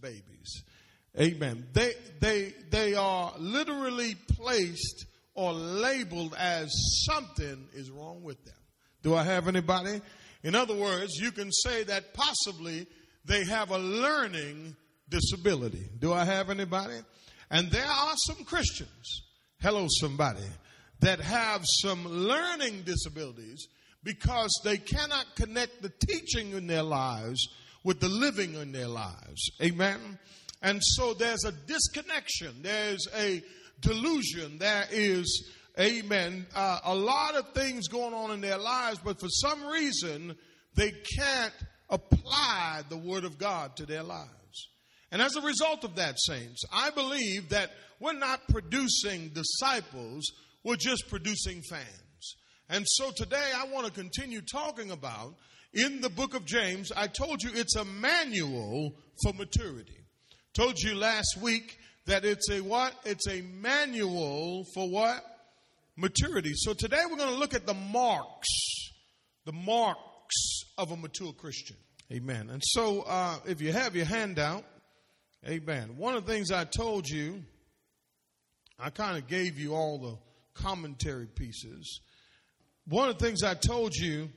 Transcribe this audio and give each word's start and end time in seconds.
babies. 0.00 0.62
Amen. 1.18 1.66
They, 1.72 1.92
they, 2.20 2.54
they 2.70 2.94
are 2.94 3.32
literally 3.38 4.14
placed 4.36 5.06
or 5.34 5.52
labeled 5.52 6.34
as 6.38 6.70
something 7.06 7.66
is 7.74 7.90
wrong 7.90 8.22
with 8.22 8.44
them. 8.44 8.54
Do 9.02 9.14
I 9.14 9.24
have 9.24 9.48
anybody? 9.48 10.00
In 10.42 10.54
other 10.54 10.74
words, 10.74 11.16
you 11.20 11.32
can 11.32 11.50
say 11.50 11.82
that 11.84 12.14
possibly 12.14 12.86
they 13.24 13.44
have 13.44 13.70
a 13.70 13.78
learning 13.78 14.76
disability. 15.08 15.88
Do 15.98 16.12
I 16.12 16.24
have 16.24 16.50
anybody? 16.50 16.98
And 17.50 17.70
there 17.70 17.86
are 17.86 18.14
some 18.26 18.44
Christians, 18.44 19.22
hello 19.60 19.86
somebody, 19.88 20.46
that 21.00 21.20
have 21.20 21.62
some 21.64 22.06
learning 22.06 22.82
disabilities 22.82 23.66
because 24.02 24.50
they 24.64 24.76
cannot 24.76 25.26
connect 25.34 25.82
the 25.82 25.92
teaching 26.06 26.52
in 26.52 26.66
their 26.66 26.82
lives 26.82 27.48
with 27.84 28.00
the 28.00 28.08
living 28.08 28.54
in 28.54 28.72
their 28.72 28.88
lives. 28.88 29.50
Amen. 29.62 30.18
And 30.62 30.80
so 30.82 31.14
there's 31.14 31.44
a 31.44 31.52
disconnection. 31.52 32.62
There's 32.62 33.06
a 33.16 33.42
delusion. 33.80 34.58
There 34.58 34.84
is, 34.90 35.50
amen, 35.78 36.46
uh, 36.54 36.80
a 36.84 36.94
lot 36.94 37.34
of 37.34 37.52
things 37.54 37.88
going 37.88 38.14
on 38.14 38.30
in 38.30 38.40
their 38.40 38.58
lives, 38.58 39.00
but 39.02 39.18
for 39.18 39.28
some 39.28 39.66
reason, 39.66 40.36
they 40.74 40.92
can't 41.18 41.54
apply 41.88 42.82
the 42.88 42.96
Word 42.96 43.24
of 43.24 43.38
God 43.38 43.76
to 43.76 43.86
their 43.86 44.02
lives. 44.02 44.28
And 45.10 45.20
as 45.20 45.34
a 45.36 45.40
result 45.40 45.84
of 45.84 45.96
that, 45.96 46.16
saints, 46.18 46.62
I 46.72 46.90
believe 46.90 47.48
that 47.48 47.70
we're 47.98 48.12
not 48.12 48.46
producing 48.48 49.30
disciples, 49.30 50.24
we're 50.62 50.76
just 50.76 51.08
producing 51.08 51.62
fans. 51.62 52.36
And 52.68 52.84
so 52.86 53.10
today 53.16 53.50
I 53.56 53.66
want 53.66 53.86
to 53.86 53.92
continue 53.92 54.40
talking 54.40 54.92
about 54.92 55.34
in 55.72 56.00
the 56.00 56.10
book 56.10 56.34
of 56.34 56.44
James, 56.44 56.90
I 56.96 57.06
told 57.06 57.42
you 57.42 57.50
it's 57.54 57.76
a 57.76 57.84
manual 57.84 58.94
for 59.22 59.32
maturity. 59.32 60.04
Told 60.54 60.78
you 60.80 60.96
last 60.96 61.38
week 61.40 61.78
that 62.06 62.24
it's 62.24 62.50
a 62.50 62.60
what? 62.60 62.92
It's 63.04 63.28
a 63.28 63.42
manual 63.42 64.64
for 64.74 64.90
what? 64.90 65.24
Maturity. 65.96 66.52
So 66.54 66.72
today 66.72 67.00
we're 67.08 67.16
going 67.16 67.32
to 67.32 67.38
look 67.38 67.54
at 67.54 67.66
the 67.66 67.74
marks, 67.74 68.48
the 69.44 69.52
marks 69.52 70.64
of 70.76 70.90
a 70.90 70.96
mature 70.96 71.32
Christian. 71.32 71.76
Amen. 72.12 72.50
And 72.50 72.62
so 72.64 73.02
uh, 73.02 73.36
if 73.46 73.60
you 73.60 73.72
have 73.72 73.94
your 73.94 74.06
handout, 74.06 74.64
amen. 75.46 75.96
One 75.96 76.16
of 76.16 76.26
the 76.26 76.32
things 76.32 76.50
I 76.50 76.64
told 76.64 77.08
you, 77.08 77.44
I 78.78 78.90
kind 78.90 79.16
of 79.16 79.28
gave 79.28 79.58
you 79.58 79.74
all 79.74 79.98
the 79.98 80.60
commentary 80.60 81.26
pieces. 81.26 82.00
One 82.88 83.08
of 83.08 83.18
the 83.18 83.24
things 83.24 83.44
I 83.44 83.54
told 83.54 83.94
you 83.94 84.30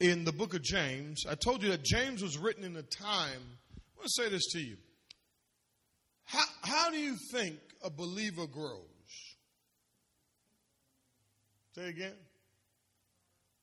in 0.00 0.24
the 0.24 0.32
book 0.32 0.54
of 0.54 0.62
James, 0.62 1.24
I 1.28 1.34
told 1.34 1.62
you 1.62 1.70
that 1.70 1.84
James 1.84 2.22
was 2.22 2.36
written 2.36 2.64
in 2.64 2.76
a 2.76 2.82
time. 2.82 3.40
I 3.72 3.96
want 3.96 4.04
to 4.04 4.22
say 4.22 4.28
this 4.28 4.46
to 4.52 4.60
you. 4.60 4.76
How, 6.24 6.44
how 6.62 6.90
do 6.90 6.98
you 6.98 7.16
think 7.32 7.56
a 7.82 7.90
believer 7.90 8.46
grows? 8.46 8.80
Say 11.74 11.88
again. 11.88 12.14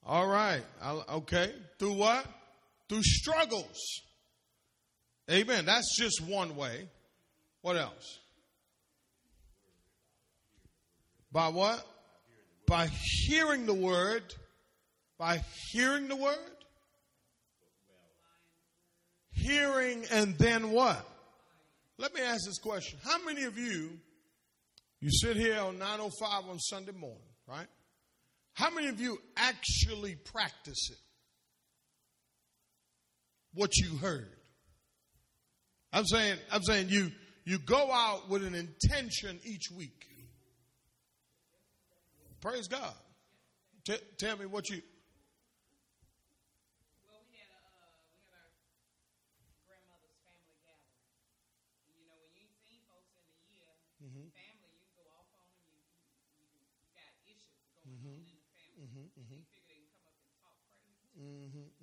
All 0.05 0.27
right. 0.27 0.63
I'll, 0.81 1.05
okay. 1.09 1.53
Through 1.79 1.93
what? 1.93 2.25
Through 2.89 3.03
struggles. 3.03 4.01
Amen. 5.29 5.66
That's 5.66 5.97
just 5.97 6.21
one 6.21 6.55
way. 6.55 6.88
What 7.61 7.77
else? 7.77 8.19
By 11.31 11.49
what? 11.49 11.85
By 12.67 12.89
hearing 13.27 13.66
the 13.66 13.73
word. 13.73 14.23
By 15.22 15.39
hearing 15.72 16.08
the 16.08 16.16
word. 16.16 16.36
Hearing 19.30 20.03
and 20.11 20.36
then 20.39 20.72
what? 20.72 20.97
Let 22.00 22.16
me 22.16 22.22
ask 22.22 22.39
this 22.47 22.58
question. 22.58 22.97
How 23.03 23.23
many 23.23 23.44
of 23.44 23.55
you, 23.55 23.91
you 25.00 25.11
sit 25.11 25.38
here 25.38 25.59
on 25.59 25.78
905 25.78 26.50
on 26.50 26.58
Sunday 26.58 26.94
morning, 26.94 27.22
right? 27.47 27.67
How 28.53 28.72
many 28.72 28.88
of 28.88 29.00
you 29.00 29.19
actually 29.38 30.16
practice 30.16 30.90
it? 30.90 30.97
What 33.53 33.78
you 33.78 33.97
heard. 33.97 34.35
I'm 35.94 36.06
saying, 36.06 36.40
I'm 36.51 36.63
saying 36.63 36.90
you, 36.90 37.12
you 37.45 37.59
go 37.59 37.91
out 37.91 38.28
with 38.28 38.44
an 38.44 38.56
intention 38.56 39.40
each 39.44 39.69
week. 39.69 40.03
Praise 42.41 42.68
God. 42.68 42.94
T- 43.85 43.94
tell 44.18 44.35
me 44.35 44.47
what 44.47 44.68
you, 44.72 44.81
Mm-hmm. 59.19 59.41
Mm-hmm. 61.17 61.81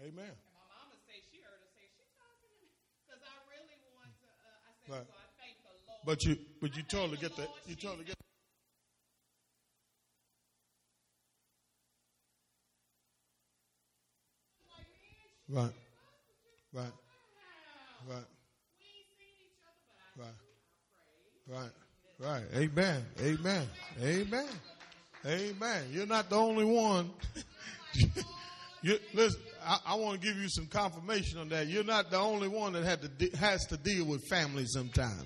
Amen. 0.00 0.30
And 0.30 0.54
my 0.54 0.62
mama 0.70 0.94
say 1.10 1.18
she 1.26 1.42
heard 1.42 1.58
her 1.58 1.70
say 1.74 1.90
she 1.90 2.06
talking 2.14 2.38
to 2.38 2.58
me 2.62 2.70
because 3.02 3.18
I 3.26 3.34
really 3.50 3.78
want 3.98 4.06
to. 4.14 4.26
Uh, 4.30 4.46
I 4.62 4.70
said, 4.78 4.94
right. 4.94 5.06
so 5.10 5.18
I 5.18 5.26
thank 5.42 5.58
the 5.66 5.74
Lord. 5.90 6.06
But 6.06 6.22
you, 6.22 6.38
but 6.62 6.76
you 6.76 6.82
told 6.86 7.10
her 7.10 7.16
to 7.16 7.22
get 7.22 7.34
that. 7.36 7.50
You 7.66 7.74
told 7.74 7.98
her 7.98 8.02
to 8.02 8.06
get. 8.06 8.14
Right. 15.50 15.74
Right. 16.72 16.92
Right. 18.06 18.28
Right. 20.16 20.38
Right. 21.48 21.70
Right. 22.20 22.42
Amen. 22.54 23.04
Amen. 23.20 23.66
Amen. 24.00 24.48
Amen. 25.26 25.82
You're 25.90 26.06
not 26.06 26.30
the 26.30 26.36
only 26.36 26.64
one. 26.64 27.10
you, 28.82 28.98
listen, 29.12 29.40
I, 29.64 29.78
I 29.86 29.94
want 29.96 30.20
to 30.20 30.26
give 30.26 30.36
you 30.36 30.48
some 30.48 30.66
confirmation 30.66 31.38
on 31.38 31.48
that. 31.48 31.66
You're 31.66 31.84
not 31.84 32.10
the 32.10 32.18
only 32.18 32.48
one 32.48 32.74
that 32.74 32.84
had 32.84 33.02
to 33.02 33.08
de- 33.08 33.36
has 33.36 33.66
to 33.66 33.76
deal 33.76 34.04
with 34.04 34.22
family 34.28 34.64
sometimes. 34.66 35.24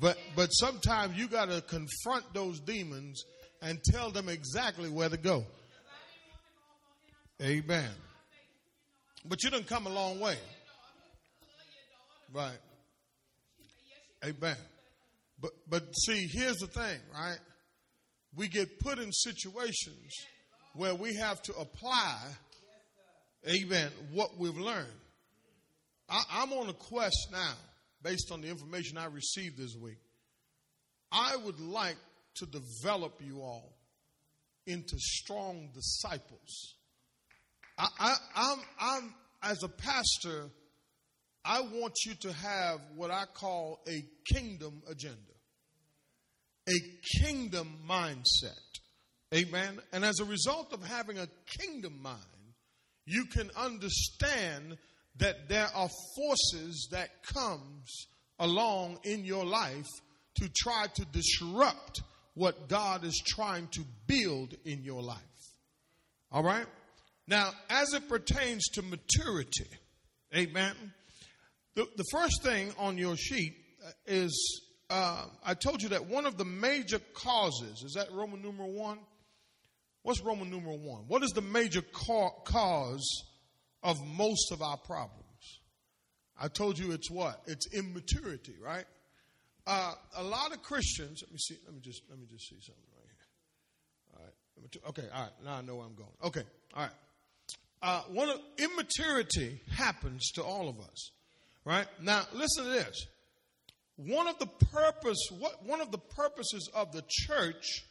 But 0.00 0.18
but 0.34 0.48
sometimes 0.48 1.16
you 1.16 1.28
got 1.28 1.48
to 1.48 1.60
confront 1.62 2.32
those 2.34 2.58
demons 2.60 3.22
and 3.60 3.80
tell 3.84 4.10
them 4.10 4.28
exactly 4.28 4.88
where 4.90 5.08
to 5.08 5.16
go. 5.16 5.44
Amen. 7.40 7.90
But 9.24 9.42
you 9.44 9.50
didn't 9.50 9.68
come 9.68 9.86
a 9.86 9.90
long 9.90 10.18
way. 10.18 10.36
Right. 12.32 12.58
Amen. 14.24 14.56
But 15.40 15.52
but 15.68 15.96
see, 15.96 16.26
here's 16.32 16.56
the 16.56 16.66
thing, 16.66 16.98
right? 17.14 17.38
We 18.34 18.48
get 18.48 18.80
put 18.80 18.98
in 18.98 19.12
situations 19.12 20.12
where 20.74 20.94
we 20.94 21.14
have 21.16 21.42
to 21.42 21.54
apply 21.54 22.18
amen, 23.48 23.90
what 24.12 24.38
we've 24.38 24.56
learned. 24.56 24.86
I, 26.08 26.42
am 26.42 26.52
on 26.52 26.68
a 26.68 26.74
quest 26.74 27.28
now, 27.32 27.54
based 28.02 28.30
on 28.30 28.40
the 28.40 28.48
information 28.48 28.98
I 28.98 29.06
received 29.06 29.56
this 29.56 29.74
week. 29.76 29.98
I 31.10 31.36
would 31.36 31.60
like 31.60 31.96
to 32.36 32.46
develop 32.46 33.20
you 33.20 33.40
all 33.40 33.76
into 34.66 34.96
strong 34.98 35.68
disciples. 35.74 36.74
I, 37.78 37.88
I, 37.98 38.14
I'm, 38.36 38.58
I'm, 38.80 39.14
as 39.42 39.62
a 39.62 39.68
pastor, 39.68 40.50
I 41.44 41.60
want 41.60 41.94
you 42.06 42.14
to 42.14 42.32
have 42.32 42.80
what 42.94 43.10
I 43.10 43.24
call 43.24 43.80
a 43.88 44.04
kingdom 44.32 44.82
agenda, 44.88 45.16
a 46.68 46.72
kingdom 47.20 47.78
mindset. 47.88 48.58
Amen. 49.34 49.80
And 49.92 50.04
as 50.04 50.20
a 50.20 50.24
result 50.24 50.72
of 50.72 50.84
having 50.84 51.18
a 51.18 51.26
kingdom 51.58 52.00
mind, 52.02 52.18
you 53.04 53.24
can 53.26 53.50
understand 53.56 54.78
that 55.16 55.48
there 55.48 55.68
are 55.74 55.88
forces 56.16 56.88
that 56.92 57.22
comes 57.22 58.06
along 58.38 58.98
in 59.04 59.24
your 59.24 59.44
life 59.44 59.88
to 60.36 60.48
try 60.48 60.86
to 60.94 61.04
disrupt 61.06 62.02
what 62.34 62.68
God 62.68 63.04
is 63.04 63.20
trying 63.26 63.68
to 63.68 63.82
build 64.06 64.54
in 64.64 64.82
your 64.82 65.02
life. 65.02 65.18
All 66.30 66.42
right? 66.42 66.66
Now, 67.28 67.50
as 67.68 67.92
it 67.92 68.08
pertains 68.08 68.64
to 68.74 68.82
maturity, 68.82 69.68
amen. 70.34 70.74
The, 71.74 71.86
the 71.96 72.04
first 72.10 72.42
thing 72.42 72.72
on 72.78 72.96
your 72.98 73.16
sheet 73.16 73.54
is 74.06 74.62
uh, 74.92 75.24
I 75.44 75.54
told 75.54 75.82
you 75.82 75.88
that 75.90 76.06
one 76.06 76.26
of 76.26 76.36
the 76.36 76.44
major 76.44 77.00
causes 77.14 77.82
is 77.82 77.94
that 77.94 78.12
Roman 78.12 78.42
numeral 78.42 78.72
one. 78.72 78.98
What's 80.02 80.20
Roman 80.20 80.50
numeral 80.50 80.78
one? 80.78 81.04
What 81.06 81.22
is 81.22 81.30
the 81.30 81.42
major 81.42 81.82
ca- 81.82 82.30
cause 82.44 83.24
of 83.82 84.04
most 84.06 84.50
of 84.50 84.60
our 84.60 84.76
problems? 84.76 85.22
I 86.40 86.48
told 86.48 86.78
you 86.78 86.92
it's 86.92 87.10
what? 87.10 87.40
It's 87.46 87.72
immaturity, 87.72 88.54
right? 88.60 88.84
Uh, 89.66 89.92
a 90.16 90.22
lot 90.24 90.52
of 90.52 90.62
Christians. 90.62 91.20
Let 91.22 91.32
me 91.32 91.38
see. 91.38 91.56
Let 91.64 91.74
me 91.74 91.80
just 91.80 92.02
let 92.10 92.18
me 92.18 92.26
just 92.30 92.48
see 92.48 92.56
something 92.60 92.82
right 92.96 93.06
here. 93.06 94.18
All 94.18 94.24
right. 94.24 94.88
Okay. 94.88 95.08
All 95.14 95.22
right. 95.22 95.32
Now 95.44 95.54
I 95.54 95.62
know 95.62 95.76
where 95.76 95.86
I'm 95.86 95.94
going. 95.94 96.10
Okay. 96.24 96.42
All 96.74 96.82
right. 96.82 96.92
Uh, 97.80 98.00
one 98.12 98.28
of 98.28 98.40
immaturity 98.58 99.60
happens 99.76 100.30
to 100.32 100.42
all 100.42 100.68
of 100.68 100.80
us, 100.80 101.10
right? 101.64 101.86
Now 102.00 102.22
listen 102.32 102.64
to 102.64 102.70
this. 102.70 103.06
One 103.96 104.26
of 104.26 104.38
the 104.38 104.46
purpose, 104.46 105.18
what 105.38 105.64
one 105.64 105.80
of 105.80 105.92
the 105.92 105.98
purposes 105.98 106.68
of 106.74 106.92
the 106.92 107.04
church 107.08 107.84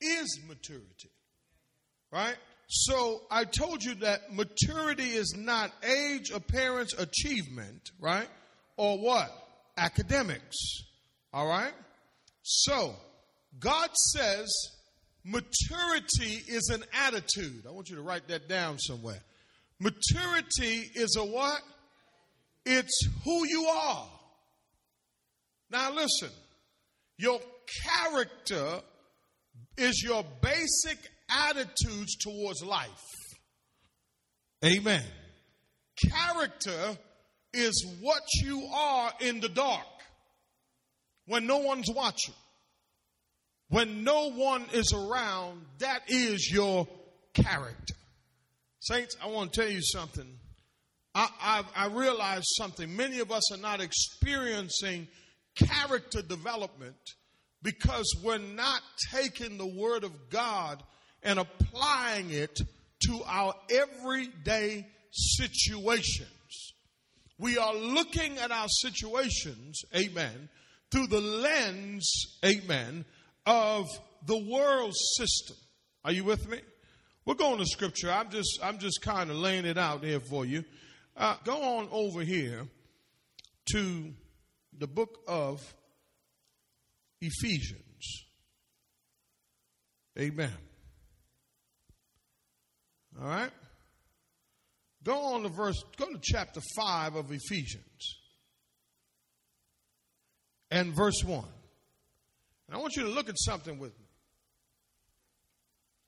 is 0.00 0.40
maturity, 0.46 1.10
right? 2.12 2.36
So 2.68 3.20
I 3.30 3.44
told 3.44 3.84
you 3.84 3.94
that 3.96 4.32
maturity 4.34 5.10
is 5.10 5.34
not 5.36 5.70
age, 5.84 6.30
appearance, 6.30 6.94
achievement, 6.94 7.90
right? 8.00 8.28
Or 8.76 8.98
what? 8.98 9.30
Academics. 9.76 10.56
All 11.32 11.46
right? 11.46 11.72
So 12.42 12.94
God 13.58 13.90
says 13.94 14.52
maturity 15.24 16.42
is 16.48 16.70
an 16.72 16.84
attitude. 16.92 17.64
I 17.68 17.72
want 17.72 17.88
you 17.88 17.96
to 17.96 18.02
write 18.02 18.28
that 18.28 18.48
down 18.48 18.78
somewhere. 18.78 19.20
Maturity 19.78 20.90
is 20.94 21.16
a 21.18 21.24
what? 21.24 21.60
It's 22.64 23.08
who 23.24 23.46
you 23.46 23.66
are. 23.66 24.08
Now 25.70 25.92
listen, 25.92 26.30
your 27.18 27.40
character 27.84 28.80
is 29.76 30.02
your 30.02 30.24
basic 30.40 30.98
attitudes 31.30 32.16
towards 32.16 32.62
life. 32.62 33.04
Amen. 34.64 35.02
Character 36.10 36.98
is 37.52 37.86
what 38.00 38.22
you 38.42 38.66
are 38.74 39.12
in 39.20 39.40
the 39.40 39.48
dark 39.48 39.86
when 41.26 41.46
no 41.46 41.58
one's 41.58 41.90
watching. 41.90 42.34
When 43.68 44.04
no 44.04 44.30
one 44.30 44.64
is 44.72 44.92
around, 44.92 45.62
that 45.78 46.02
is 46.08 46.50
your 46.52 46.86
character. 47.34 47.94
Saints, 48.80 49.16
I 49.22 49.26
want 49.26 49.52
to 49.52 49.60
tell 49.60 49.70
you 49.70 49.82
something. 49.82 50.38
I, 51.14 51.28
I, 51.40 51.64
I 51.74 51.86
realize 51.88 52.44
something. 52.56 52.94
Many 52.94 53.18
of 53.18 53.32
us 53.32 53.52
are 53.52 53.60
not 53.60 53.80
experiencing 53.80 55.08
character 55.56 56.22
development 56.22 56.96
because 57.62 58.04
we're 58.22 58.38
not 58.38 58.82
taking 59.12 59.58
the 59.58 59.66
Word 59.66 60.04
of 60.04 60.12
God 60.30 60.82
and 61.26 61.40
applying 61.40 62.30
it 62.30 62.60
to 63.00 63.20
our 63.26 63.54
everyday 63.68 64.86
situations. 65.10 66.30
We 67.38 67.58
are 67.58 67.74
looking 67.74 68.38
at 68.38 68.50
our 68.50 68.68
situations, 68.68 69.82
amen, 69.94 70.48
through 70.90 71.08
the 71.08 71.20
lens, 71.20 72.38
amen, 72.44 73.04
of 73.44 73.86
the 74.24 74.38
world 74.38 74.94
system. 75.16 75.56
Are 76.04 76.12
you 76.12 76.24
with 76.24 76.48
me? 76.48 76.60
We're 77.26 77.34
going 77.34 77.58
to 77.58 77.66
scripture. 77.66 78.10
I'm 78.10 78.30
just, 78.30 78.60
I'm 78.62 78.78
just 78.78 79.02
kind 79.02 79.30
of 79.30 79.36
laying 79.36 79.66
it 79.66 79.76
out 79.76 80.02
there 80.02 80.20
for 80.20 80.46
you. 80.46 80.64
Uh, 81.16 81.36
go 81.44 81.60
on 81.78 81.88
over 81.90 82.22
here 82.22 82.68
to 83.72 84.14
the 84.78 84.86
book 84.86 85.18
of 85.26 85.74
Ephesians. 87.20 88.26
Amen. 90.18 90.52
All 93.20 93.28
right? 93.28 93.50
Go 95.02 95.34
on 95.34 95.42
to 95.42 95.48
verse, 95.48 95.82
go 95.96 96.06
to 96.06 96.18
chapter 96.20 96.60
5 96.76 97.14
of 97.14 97.30
Ephesians 97.30 98.18
and 100.70 100.94
verse 100.94 101.22
1. 101.24 101.44
And 102.68 102.76
I 102.76 102.80
want 102.80 102.96
you 102.96 103.04
to 103.04 103.08
look 103.08 103.28
at 103.28 103.36
something 103.38 103.78
with 103.78 103.92
me. 103.98 104.06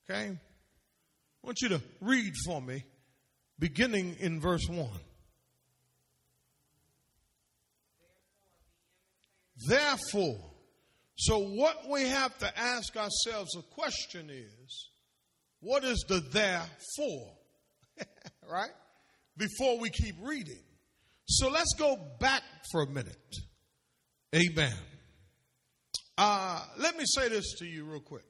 Okay? 0.09 0.29
I 0.31 1.47
want 1.47 1.61
you 1.61 1.69
to 1.69 1.81
read 2.01 2.33
for 2.45 2.61
me, 2.61 2.83
beginning 3.57 4.17
in 4.19 4.41
verse 4.41 4.67
1. 4.67 4.89
Therefore, 9.67 10.39
so 11.15 11.39
what 11.39 11.87
we 11.89 12.03
have 12.03 12.37
to 12.39 12.59
ask 12.59 12.95
ourselves 12.95 13.55
a 13.55 13.61
question 13.61 14.29
is, 14.29 14.89
what 15.61 15.83
is 15.83 16.05
the 16.07 16.19
therefore? 16.19 17.33
right? 18.49 18.71
Before 19.37 19.79
we 19.79 19.89
keep 19.89 20.15
reading. 20.21 20.63
So 21.27 21.49
let's 21.49 21.73
go 21.77 21.97
back 22.19 22.43
for 22.71 22.81
a 22.81 22.87
minute. 22.87 23.35
Amen. 24.35 24.73
Uh, 26.17 26.63
let 26.77 26.97
me 26.97 27.03
say 27.05 27.29
this 27.29 27.53
to 27.59 27.65
you 27.65 27.85
real 27.85 28.01
quick. 28.01 28.25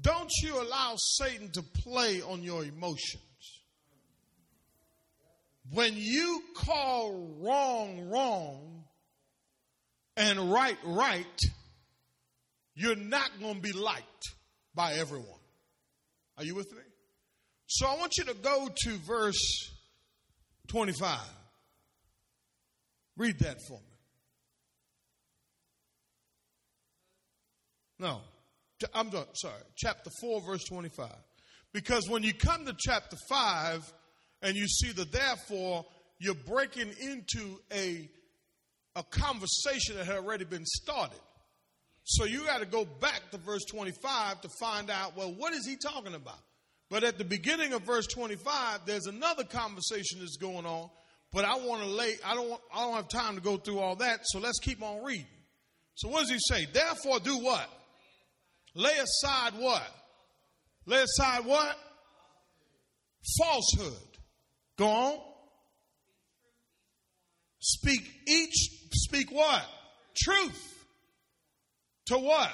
Don't 0.00 0.30
you 0.42 0.60
allow 0.60 0.94
Satan 0.96 1.50
to 1.52 1.62
play 1.82 2.20
on 2.20 2.42
your 2.42 2.64
emotions. 2.64 3.22
When 5.72 5.94
you 5.96 6.42
call 6.54 7.36
wrong 7.40 8.08
wrong 8.08 8.84
and 10.16 10.52
right 10.52 10.78
right, 10.84 11.40
you're 12.76 12.94
not 12.94 13.30
going 13.40 13.56
to 13.56 13.60
be 13.60 13.72
liked 13.72 14.34
by 14.74 14.94
everyone. 14.94 15.26
Are 16.36 16.44
you 16.44 16.54
with 16.54 16.70
me? 16.72 16.82
So 17.66 17.86
I 17.86 17.96
want 17.96 18.12
you 18.18 18.24
to 18.24 18.34
go 18.34 18.68
to 18.84 18.96
verse 18.98 19.72
25. 20.68 21.18
Read 23.16 23.38
that 23.40 23.56
for 23.66 23.78
me. 23.78 23.96
No, 27.98 28.20
I'm 28.94 29.10
sorry, 29.32 29.54
chapter 29.76 30.10
4, 30.20 30.42
verse 30.42 30.64
25. 30.64 31.10
Because 31.72 32.08
when 32.10 32.22
you 32.22 32.34
come 32.34 32.66
to 32.66 32.74
chapter 32.78 33.16
5 33.30 33.92
and 34.42 34.54
you 34.54 34.66
see 34.68 34.92
the 34.92 35.06
therefore, 35.06 35.86
you're 36.18 36.34
breaking 36.34 36.92
into 37.00 37.58
a, 37.72 38.08
a 38.94 39.02
conversation 39.04 39.96
that 39.96 40.04
had 40.06 40.16
already 40.16 40.44
been 40.44 40.66
started. 40.66 41.18
So 42.08 42.24
you 42.24 42.44
got 42.44 42.60
to 42.60 42.66
go 42.66 42.84
back 42.84 43.20
to 43.32 43.38
verse 43.38 43.64
25 43.64 44.42
to 44.42 44.48
find 44.60 44.90
out, 44.90 45.16
well, 45.16 45.34
what 45.34 45.52
is 45.52 45.66
he 45.66 45.76
talking 45.76 46.14
about? 46.14 46.38
But 46.88 47.02
at 47.02 47.18
the 47.18 47.24
beginning 47.24 47.72
of 47.72 47.82
verse 47.82 48.06
25, 48.06 48.86
there's 48.86 49.06
another 49.06 49.42
conversation 49.42 50.20
that's 50.20 50.36
going 50.36 50.66
on, 50.66 50.88
but 51.32 51.44
I 51.44 51.56
want 51.56 51.82
to 51.82 51.88
lay, 51.88 52.14
I 52.24 52.36
don't, 52.36 52.48
want, 52.48 52.62
I 52.72 52.84
don't 52.84 52.94
have 52.94 53.08
time 53.08 53.34
to 53.34 53.40
go 53.40 53.56
through 53.56 53.80
all 53.80 53.96
that, 53.96 54.20
so 54.22 54.38
let's 54.38 54.60
keep 54.60 54.84
on 54.84 55.02
reading. 55.02 55.26
So 55.96 56.08
what 56.08 56.20
does 56.20 56.30
he 56.30 56.38
say? 56.38 56.68
Therefore 56.72 57.18
do 57.18 57.38
what? 57.38 57.68
Lay 58.76 58.92
aside 58.92 59.54
what? 59.58 59.82
Lay 60.86 61.02
aside 61.02 61.44
what? 61.44 61.76
Falsehood. 63.36 63.98
Go 64.78 64.86
on. 64.86 65.18
Speak 67.58 68.08
each, 68.28 68.70
speak 68.92 69.32
what? 69.32 69.64
Truth 70.16 70.75
to 72.06 72.18
what? 72.18 72.52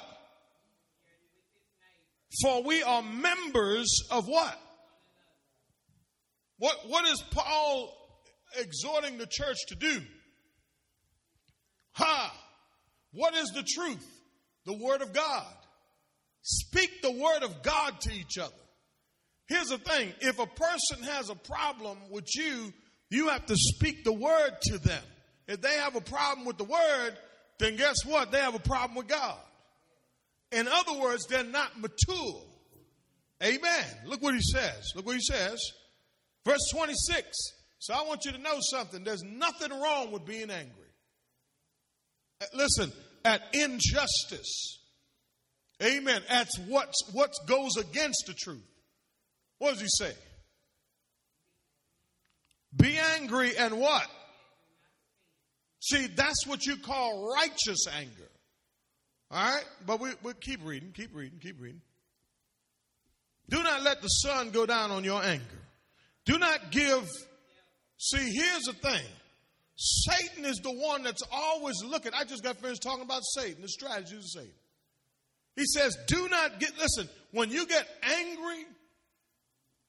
For 2.41 2.63
we 2.63 2.81
are 2.83 3.03
members 3.03 4.07
of 4.09 4.27
what? 4.27 4.59
What, 6.57 6.77
what 6.87 7.05
is 7.07 7.23
Paul 7.31 7.93
exhorting 8.57 9.17
the 9.17 9.27
church 9.29 9.57
to 9.67 9.75
do? 9.75 10.01
Ha! 11.93 12.33
What 13.13 13.35
is 13.35 13.49
the 13.49 13.63
truth? 13.63 14.07
The 14.65 14.73
Word 14.73 15.01
of 15.01 15.13
God. 15.13 15.53
Speak 16.41 17.01
the 17.01 17.11
Word 17.11 17.43
of 17.43 17.61
God 17.61 17.99
to 18.01 18.13
each 18.13 18.37
other. 18.37 18.53
Here's 19.47 19.67
the 19.67 19.77
thing 19.77 20.13
if 20.21 20.39
a 20.39 20.47
person 20.47 21.03
has 21.03 21.29
a 21.29 21.35
problem 21.35 21.97
with 22.09 22.27
you, 22.35 22.73
you 23.09 23.29
have 23.29 23.45
to 23.45 23.55
speak 23.55 24.03
the 24.03 24.13
Word 24.13 24.51
to 24.63 24.77
them. 24.77 25.03
If 25.47 25.61
they 25.61 25.77
have 25.77 25.95
a 25.95 26.01
problem 26.01 26.45
with 26.45 26.57
the 26.57 26.63
Word, 26.63 27.17
then 27.63 27.75
guess 27.75 28.05
what? 28.05 28.31
They 28.31 28.39
have 28.39 28.55
a 28.55 28.59
problem 28.59 28.95
with 28.95 29.07
God. 29.07 29.37
In 30.51 30.67
other 30.67 30.99
words, 30.99 31.25
they're 31.27 31.43
not 31.43 31.79
mature. 31.79 32.41
Amen. 33.41 33.85
Look 34.05 34.21
what 34.21 34.35
he 34.35 34.41
says. 34.41 34.91
Look 34.95 35.05
what 35.05 35.15
he 35.15 35.21
says. 35.21 35.59
Verse 36.45 36.61
26 36.71 37.27
So 37.79 37.93
I 37.93 38.03
want 38.03 38.25
you 38.25 38.31
to 38.33 38.37
know 38.37 38.57
something. 38.59 39.03
There's 39.03 39.23
nothing 39.23 39.71
wrong 39.71 40.11
with 40.11 40.25
being 40.25 40.51
angry. 40.51 40.89
Uh, 42.41 42.45
listen, 42.53 42.91
at 43.25 43.41
injustice. 43.53 44.79
Amen. 45.81 46.21
That's 46.29 46.57
what, 46.59 46.93
what 47.11 47.33
goes 47.47 47.77
against 47.77 48.25
the 48.27 48.33
truth. 48.33 48.63
What 49.57 49.71
does 49.73 49.81
he 49.81 49.87
say? 49.89 50.13
Be 52.75 52.97
angry 52.97 53.57
and 53.57 53.79
what? 53.79 54.07
See, 55.83 56.07
that's 56.07 56.47
what 56.47 56.65
you 56.65 56.77
call 56.77 57.29
righteous 57.35 57.87
anger. 57.93 58.29
All 59.29 59.43
right? 59.43 59.65
But 59.85 59.99
we, 59.99 60.11
we 60.23 60.33
keep 60.39 60.63
reading, 60.63 60.93
keep 60.93 61.13
reading, 61.13 61.39
keep 61.41 61.59
reading. 61.59 61.81
Do 63.49 63.61
not 63.61 63.83
let 63.83 64.01
the 64.01 64.07
sun 64.07 64.51
go 64.51 64.65
down 64.65 64.91
on 64.91 65.03
your 65.03 65.21
anger. 65.21 65.43
Do 66.25 66.39
not 66.39 66.71
give. 66.71 67.05
See, 67.97 68.31
here's 68.33 68.63
the 68.63 68.73
thing 68.73 69.05
Satan 69.75 70.45
is 70.45 70.61
the 70.63 70.71
one 70.71 71.03
that's 71.03 71.23
always 71.29 71.75
looking. 71.83 72.13
I 72.15 72.23
just 72.23 72.43
got 72.43 72.57
finished 72.57 72.81
talking 72.81 73.03
about 73.03 73.21
Satan, 73.37 73.61
the 73.61 73.67
strategies 73.67 74.19
of 74.19 74.23
Satan. 74.23 74.53
He 75.57 75.65
says, 75.65 75.97
Do 76.07 76.29
not 76.29 76.61
get, 76.61 76.77
listen, 76.79 77.09
when 77.31 77.51
you 77.51 77.67
get 77.67 77.85
angry, 78.03 78.65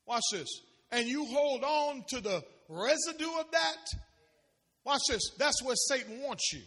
watch 0.07 0.25
this, 0.33 0.49
and 0.91 1.07
you 1.07 1.25
hold 1.27 1.63
on 1.63 2.05
to 2.09 2.21
the 2.21 2.43
residue 2.69 3.39
of 3.39 3.51
that, 3.53 3.87
watch 4.85 5.03
this, 5.09 5.31
that's 5.39 5.63
where 5.63 5.77
Satan 5.77 6.23
wants 6.23 6.53
you. 6.53 6.61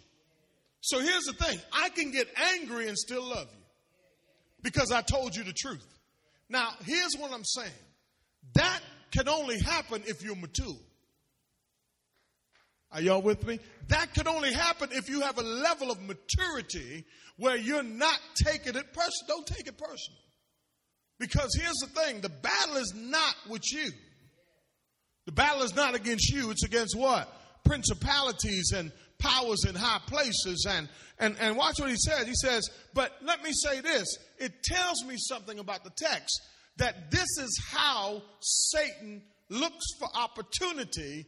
So 0.82 1.00
here's 1.00 1.24
the 1.24 1.34
thing 1.34 1.60
I 1.74 1.90
can 1.90 2.12
get 2.12 2.28
angry 2.56 2.88
and 2.88 2.98
still 2.98 3.24
love 3.24 3.48
you 3.52 3.64
because 4.62 4.92
I 4.92 5.02
told 5.02 5.36
you 5.36 5.44
the 5.44 5.54
truth. 5.54 5.86
Now, 6.50 6.70
here's 6.86 7.16
what 7.18 7.32
I'm 7.32 7.44
saying 7.44 7.72
that 8.54 8.80
can 9.12 9.28
only 9.28 9.60
happen 9.60 10.04
if 10.06 10.24
you're 10.24 10.36
mature. 10.36 10.76
Are 12.92 13.02
y'all 13.02 13.22
with 13.22 13.46
me? 13.46 13.60
That 13.90 14.14
could 14.14 14.28
only 14.28 14.54
happen 14.54 14.90
if 14.94 15.10
you 15.10 15.22
have 15.22 15.38
a 15.38 15.44
level 15.44 15.92
of 15.92 16.02
maturity 16.02 17.06
where 17.38 17.58
you're 17.58 17.84
not 17.84 18.20
taking 18.36 18.76
it 18.76 18.94
personal. 18.94 19.28
Don't 19.28 19.48
take 19.48 19.68
it 19.68 19.78
personal. 19.78 20.20
Because 21.20 21.50
here's 21.60 21.76
the 21.82 21.88
thing 21.88 22.22
the 22.22 22.30
battle 22.30 22.78
is 22.78 22.94
not 22.96 23.36
with 23.50 23.64
you. 23.72 23.92
The 25.26 25.32
battle 25.34 25.64
is 25.64 25.76
not 25.76 25.96
against 25.96 26.30
you, 26.30 26.52
it's 26.52 26.64
against 26.64 26.98
what? 26.98 27.28
Principalities 27.68 28.72
and 28.76 28.92
powers 29.20 29.66
in 29.68 29.76
high 29.76 30.02
places. 30.08 30.66
And, 30.70 30.90
and, 31.20 31.36
and 31.40 31.58
watch 31.58 31.80
what 31.80 31.90
he 31.90 31.98
says. 31.98 32.28
He 32.28 32.36
says, 32.36 32.70
But 32.94 33.12
let 33.24 33.44
me 33.44 33.52
say 33.52 33.82
this 33.82 34.08
it 34.40 34.64
tells 34.64 35.04
me 35.06 35.16
something 35.18 35.60
about 35.60 35.84
the 35.84 35.92
text 35.92 36.42
that 36.78 37.12
this 37.12 37.28
is 37.40 37.62
how 37.72 38.22
Satan 38.40 39.22
looks 39.50 39.86
for 40.00 40.08
opportunity. 40.16 41.26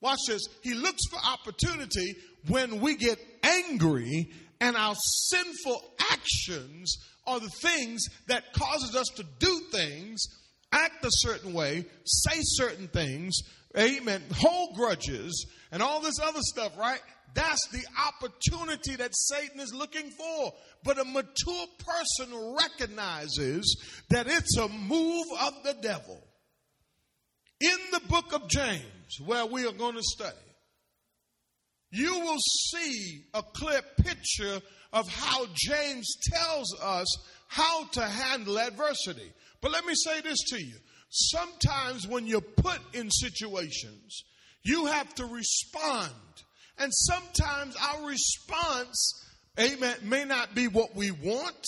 Watch 0.00 0.18
this. 0.26 0.42
He 0.62 0.74
looks 0.74 1.02
for 1.10 1.18
opportunity 1.18 2.14
when 2.48 2.80
we 2.80 2.96
get 2.96 3.18
angry 3.42 4.30
and 4.60 4.76
our 4.76 4.94
sinful 4.94 5.82
actions 6.10 6.96
are 7.26 7.40
the 7.40 7.50
things 7.62 8.04
that 8.28 8.52
causes 8.52 8.94
us 8.94 9.08
to 9.16 9.24
do 9.38 9.60
things, 9.72 10.24
act 10.72 11.04
a 11.04 11.10
certain 11.10 11.52
way, 11.52 11.84
say 12.04 12.38
certain 12.40 12.88
things, 12.88 13.38
amen, 13.76 14.22
hold 14.34 14.74
grudges 14.74 15.46
and 15.70 15.82
all 15.82 16.00
this 16.00 16.18
other 16.20 16.40
stuff, 16.42 16.76
right? 16.78 17.00
That's 17.34 17.66
the 17.68 17.84
opportunity 18.08 18.96
that 18.96 19.14
Satan 19.14 19.60
is 19.60 19.72
looking 19.72 20.10
for. 20.10 20.52
But 20.84 20.98
a 20.98 21.04
mature 21.04 21.66
person 21.78 22.56
recognizes 22.58 23.76
that 24.10 24.26
it's 24.26 24.56
a 24.58 24.68
move 24.68 25.26
of 25.40 25.54
the 25.64 25.76
devil. 25.80 26.22
In 27.60 27.78
the 27.92 28.00
book 28.08 28.32
of 28.32 28.48
James, 28.48 29.20
where 29.24 29.46
we 29.46 29.66
are 29.66 29.72
going 29.72 29.94
to 29.94 30.02
study, 30.02 30.36
you 31.90 32.18
will 32.20 32.38
see 32.70 33.24
a 33.34 33.42
clear 33.42 33.80
picture 34.02 34.60
of 34.92 35.08
how 35.08 35.46
James 35.54 36.08
tells 36.30 36.74
us 36.82 37.06
how 37.48 37.84
to 37.84 38.02
handle 38.02 38.58
adversity. 38.58 39.30
But 39.62 39.70
let 39.70 39.86
me 39.86 39.94
say 39.94 40.20
this 40.20 40.38
to 40.48 40.62
you. 40.62 40.74
Sometimes 41.08 42.06
when 42.06 42.26
you're 42.26 42.42
put 42.42 42.80
in 42.92 43.10
situations, 43.10 44.24
you 44.64 44.86
have 44.86 45.14
to 45.14 45.24
respond 45.24 46.12
and 46.78 46.92
sometimes 46.92 47.76
our 47.76 48.06
response, 48.06 49.24
amen, 49.58 49.96
may 50.02 50.24
not 50.24 50.54
be 50.54 50.68
what 50.68 50.96
we 50.96 51.10
want, 51.10 51.64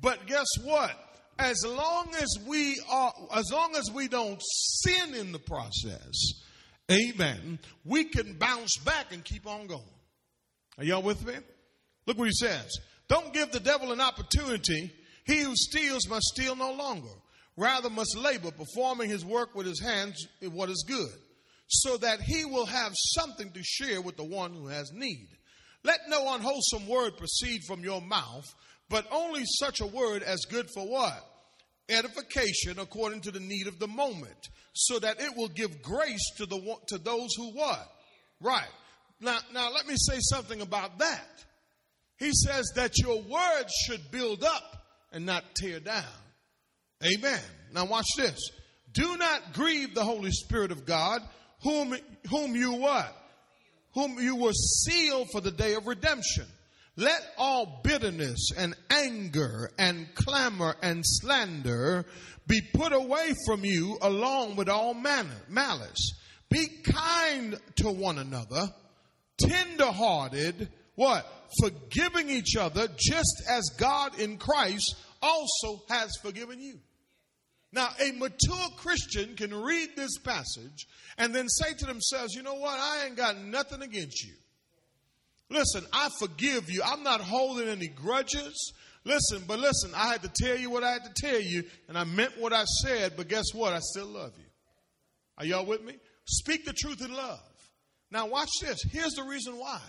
but 0.00 0.26
guess 0.26 0.48
what? 0.64 0.90
As 1.38 1.64
long 1.64 2.08
as 2.20 2.36
we 2.46 2.80
are, 2.90 3.12
as 3.34 3.50
long 3.52 3.74
as 3.76 3.90
we 3.94 4.08
don't 4.08 4.40
sin 4.42 5.14
in 5.14 5.32
the 5.32 5.38
process, 5.38 6.42
amen, 6.90 7.58
we 7.84 8.04
can 8.04 8.34
bounce 8.34 8.76
back 8.78 9.12
and 9.12 9.24
keep 9.24 9.46
on 9.46 9.66
going. 9.66 9.82
Are 10.78 10.84
y'all 10.84 11.02
with 11.02 11.24
me? 11.24 11.34
Look 12.06 12.18
what 12.18 12.28
he 12.28 12.34
says. 12.34 12.76
Don't 13.08 13.32
give 13.32 13.52
the 13.52 13.60
devil 13.60 13.92
an 13.92 14.00
opportunity. 14.00 14.92
He 15.24 15.40
who 15.40 15.54
steals 15.54 16.08
must 16.08 16.26
steal 16.26 16.56
no 16.56 16.72
longer. 16.72 17.08
Rather 17.56 17.90
must 17.90 18.16
labor, 18.16 18.50
performing 18.50 19.10
his 19.10 19.24
work 19.24 19.54
with 19.54 19.66
his 19.66 19.80
hands 19.80 20.26
in 20.40 20.52
what 20.52 20.70
is 20.70 20.84
good 20.86 21.10
so 21.70 21.96
that 21.98 22.20
he 22.20 22.44
will 22.44 22.66
have 22.66 22.92
something 22.94 23.50
to 23.52 23.62
share 23.62 24.00
with 24.00 24.16
the 24.16 24.24
one 24.24 24.52
who 24.52 24.66
has 24.66 24.92
need. 24.92 25.28
Let 25.84 26.00
no 26.08 26.34
unwholesome 26.34 26.86
word 26.88 27.16
proceed 27.16 27.62
from 27.66 27.84
your 27.84 28.02
mouth, 28.02 28.44
but 28.88 29.06
only 29.12 29.44
such 29.44 29.80
a 29.80 29.86
word 29.86 30.22
as 30.24 30.40
good 30.50 30.68
for 30.74 30.86
what? 30.86 31.24
Edification 31.88 32.80
according 32.80 33.20
to 33.22 33.30
the 33.30 33.40
need 33.40 33.68
of 33.68 33.78
the 33.78 33.86
moment, 33.86 34.48
so 34.72 34.98
that 34.98 35.20
it 35.20 35.36
will 35.36 35.48
give 35.48 35.80
grace 35.80 36.32
to 36.38 36.46
the 36.46 36.76
to 36.88 36.98
those 36.98 37.34
who 37.36 37.52
what? 37.52 37.88
Right. 38.40 38.68
Now, 39.20 39.38
now 39.52 39.72
let 39.72 39.86
me 39.86 39.94
say 39.96 40.18
something 40.18 40.60
about 40.60 40.98
that. 40.98 41.44
He 42.18 42.32
says 42.32 42.72
that 42.74 42.98
your 42.98 43.22
words 43.22 43.72
should 43.86 44.10
build 44.10 44.42
up 44.42 44.79
and 45.12 45.26
not 45.26 45.44
tear 45.54 45.80
down. 45.80 46.04
Amen. 47.04 47.40
Now 47.72 47.86
watch 47.86 48.08
this. 48.16 48.50
Do 48.92 49.16
not 49.16 49.52
grieve 49.52 49.94
the 49.94 50.04
Holy 50.04 50.30
Spirit 50.30 50.72
of 50.72 50.84
God 50.84 51.22
whom, 51.62 51.96
whom 52.28 52.54
you 52.54 52.74
what? 52.74 53.16
Whom 53.94 54.18
you 54.18 54.36
were 54.36 54.52
sealed 54.52 55.28
for 55.30 55.40
the 55.40 55.50
day 55.50 55.74
of 55.74 55.86
redemption. 55.86 56.46
Let 56.96 57.22
all 57.38 57.80
bitterness 57.82 58.50
and 58.56 58.74
anger 58.90 59.70
and 59.78 60.06
clamor 60.14 60.76
and 60.82 61.02
slander 61.04 62.04
be 62.46 62.60
put 62.74 62.92
away 62.92 63.32
from 63.46 63.64
you 63.64 63.96
along 64.02 64.56
with 64.56 64.68
all 64.68 64.94
manner, 64.94 65.36
malice. 65.48 66.12
Be 66.50 66.66
kind 66.82 67.58
to 67.76 67.90
one 67.90 68.18
another, 68.18 68.72
tenderhearted, 69.38 70.68
what? 71.00 71.26
Forgiving 71.62 72.28
each 72.28 72.56
other 72.56 72.86
just 72.98 73.42
as 73.48 73.70
God 73.78 74.20
in 74.20 74.36
Christ 74.36 74.96
also 75.22 75.82
has 75.88 76.10
forgiven 76.22 76.60
you. 76.60 76.78
Now, 77.72 77.88
a 77.98 78.12
mature 78.12 78.68
Christian 78.76 79.34
can 79.34 79.54
read 79.54 79.96
this 79.96 80.18
passage 80.18 80.86
and 81.16 81.34
then 81.34 81.48
say 81.48 81.72
to 81.72 81.86
themselves, 81.86 82.34
you 82.34 82.42
know 82.42 82.56
what? 82.56 82.78
I 82.78 83.06
ain't 83.06 83.16
got 83.16 83.38
nothing 83.38 83.80
against 83.80 84.22
you. 84.26 84.34
Listen, 85.48 85.86
I 85.90 86.10
forgive 86.18 86.68
you. 86.68 86.82
I'm 86.84 87.02
not 87.02 87.22
holding 87.22 87.68
any 87.68 87.88
grudges. 87.88 88.74
Listen, 89.04 89.42
but 89.48 89.58
listen, 89.58 89.92
I 89.96 90.08
had 90.08 90.22
to 90.24 90.30
tell 90.34 90.58
you 90.58 90.68
what 90.68 90.84
I 90.84 90.92
had 90.92 91.04
to 91.04 91.14
tell 91.16 91.40
you, 91.40 91.64
and 91.88 91.96
I 91.96 92.04
meant 92.04 92.38
what 92.38 92.52
I 92.52 92.64
said, 92.64 93.14
but 93.16 93.26
guess 93.26 93.54
what? 93.54 93.72
I 93.72 93.78
still 93.80 94.08
love 94.08 94.32
you. 94.36 94.44
Are 95.38 95.46
y'all 95.46 95.64
with 95.64 95.82
me? 95.82 95.94
Speak 96.26 96.66
the 96.66 96.74
truth 96.74 97.02
in 97.02 97.14
love. 97.14 97.40
Now, 98.10 98.26
watch 98.26 98.50
this. 98.60 98.82
Here's 98.92 99.14
the 99.14 99.22
reason 99.22 99.56
why. 99.56 99.80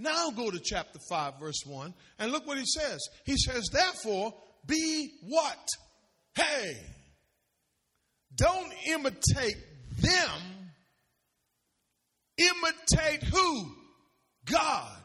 Now 0.00 0.30
go 0.30 0.50
to 0.50 0.58
chapter 0.58 0.98
5, 1.10 1.38
verse 1.38 1.62
1, 1.66 1.92
and 2.18 2.32
look 2.32 2.46
what 2.46 2.58
he 2.58 2.64
says. 2.64 2.98
He 3.26 3.36
says, 3.36 3.68
Therefore, 3.70 4.32
be 4.66 5.10
what? 5.28 5.68
Hey, 6.34 6.72
don't 8.34 8.72
imitate 8.88 9.56
them. 10.00 10.40
Imitate 12.38 13.24
who? 13.24 13.74
God. 14.46 14.96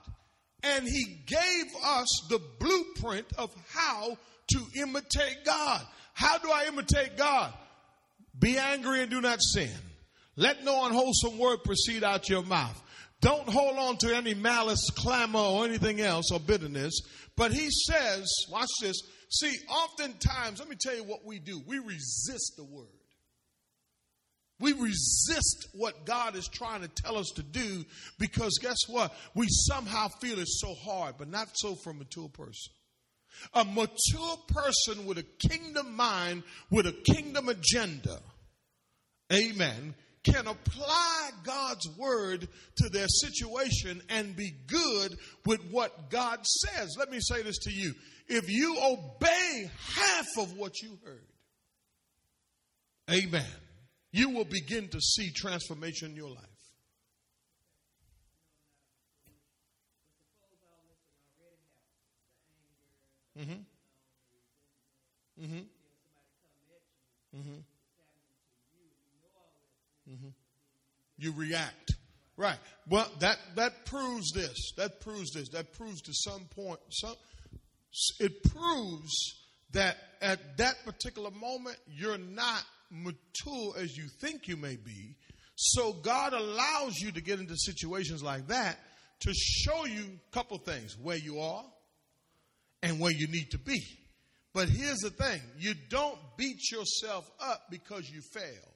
And 0.64 0.88
He 0.88 1.24
gave 1.26 1.66
us 1.84 2.08
the 2.30 2.40
blueprint 2.60 3.28
of 3.38 3.54
how 3.70 4.18
to 4.48 4.60
imitate 4.78 5.44
God. 5.46 5.82
How 6.14 6.38
do 6.38 6.50
I 6.50 6.66
imitate 6.68 7.18
God? 7.18 7.54
Be 8.40 8.58
angry 8.58 9.02
and 9.02 9.12
do 9.12 9.20
not 9.20 9.40
sin. 9.42 9.70
Let 10.38 10.64
no 10.64 10.86
unwholesome 10.86 11.38
word 11.38 11.64
proceed 11.64 12.04
out 12.04 12.30
your 12.30 12.44
mouth. 12.44 12.82
Don't 13.26 13.50
hold 13.50 13.80
on 13.80 13.98
to 13.98 14.16
any 14.16 14.36
malice, 14.36 14.88
clamor, 14.92 15.40
or 15.40 15.66
anything 15.66 16.00
else, 16.00 16.32
or 16.32 16.40
bitterness. 16.40 16.94
But 17.36 17.52
he 17.52 17.70
says, 17.72 18.32
watch 18.52 18.70
this. 18.82 19.02
See, 19.32 19.52
oftentimes, 19.68 20.60
let 20.60 20.70
me 20.70 20.76
tell 20.80 20.96
you 20.96 21.04
what 21.06 21.26
we 21.26 21.40
do. 21.40 21.60
We 21.66 21.80
resist 21.80 22.54
the 22.56 22.66
word. 22.66 22.86
We 24.60 24.74
resist 24.74 25.70
what 25.74 26.06
God 26.06 26.36
is 26.36 26.48
trying 26.48 26.82
to 26.82 26.88
tell 26.88 27.18
us 27.18 27.32
to 27.38 27.42
do 27.42 27.84
because 28.20 28.60
guess 28.62 28.78
what? 28.88 29.12
We 29.34 29.48
somehow 29.50 30.10
feel 30.22 30.38
it's 30.38 30.62
so 30.62 30.76
hard, 30.76 31.16
but 31.18 31.28
not 31.28 31.48
so 31.56 31.74
for 31.74 31.90
a 31.90 31.96
mature 31.96 32.30
person. 32.30 32.74
A 33.56 33.66
mature 33.66 34.38
person 34.50 35.08
with 35.08 35.18
a 35.18 35.26
kingdom 35.50 35.96
mind, 35.96 36.44
with 36.70 36.86
a 36.86 36.92
kingdom 36.92 37.50
agenda, 37.50 38.20
amen, 39.34 39.96
can 40.26 40.48
apply 40.48 41.30
God's 41.44 41.88
word 41.98 42.48
to 42.78 42.90
their 42.90 43.08
situation 43.08 44.02
and 44.10 44.36
be 44.36 44.52
good 44.68 45.16
with 45.46 45.62
what 45.72 46.10
God 46.10 46.46
says. 46.46 46.96
Let 46.98 47.10
me 47.12 47.20
say 47.22 47.44
this 47.44 47.60
to 47.60 47.72
you. 47.72 47.94
If 48.28 48.50
you 48.50 48.78
obey 48.82 49.70
half 49.96 50.26
of 50.40 50.58
what 50.58 50.82
you 50.82 50.98
heard, 51.06 51.28
amen, 53.12 53.46
you 54.12 54.32
will 54.32 54.46
begin 54.46 54.88
to 54.90 55.00
see 55.00 55.32
transformation 55.32 56.12
in 56.12 56.16
your 56.16 56.30
life. 56.30 56.40
Mm-hmm. 63.38 63.52
Mm-hmm. 65.44 65.60
Mm-hmm. 67.38 67.75
Mm-hmm. 70.16 70.30
You 71.18 71.34
react. 71.34 71.96
Right. 72.38 72.58
Well, 72.90 73.10
that, 73.20 73.38
that 73.56 73.86
proves 73.86 74.32
this. 74.34 74.74
That 74.78 75.00
proves 75.00 75.32
this. 75.32 75.50
That 75.50 75.74
proves 75.74 76.02
to 76.02 76.12
some 76.14 76.46
point, 76.56 76.80
some, 76.90 77.16
it 78.20 78.44
proves 78.44 79.14
that 79.72 79.98
at 80.22 80.58
that 80.58 80.76
particular 80.86 81.32
moment, 81.32 81.78
you're 81.88 82.18
not 82.18 82.64
mature 82.92 83.74
as 83.78 83.98
you 83.98 84.08
think 84.20 84.48
you 84.48 84.58
may 84.58 84.76
be. 84.76 85.16
So 85.56 85.94
God 85.94 86.34
allows 86.34 86.98
you 87.00 87.12
to 87.14 87.22
get 87.22 87.40
into 87.40 87.56
situations 87.56 88.22
like 88.22 88.48
that 88.48 88.78
to 89.22 89.34
show 89.34 89.86
you 89.86 90.04
a 90.04 90.34
couple 90.34 90.58
things 90.58 90.98
where 91.02 91.18
you 91.18 91.40
are 91.40 91.64
and 92.84 93.00
where 93.00 93.12
you 93.12 93.28
need 93.28 93.52
to 93.52 93.58
be. 93.58 93.82
But 94.54 94.70
here's 94.70 95.00
the 95.00 95.10
thing 95.10 95.42
you 95.58 95.74
don't 95.90 96.18
beat 96.38 96.72
yourself 96.72 97.30
up 97.40 97.64
because 97.70 98.10
you 98.10 98.22
failed. 98.34 98.75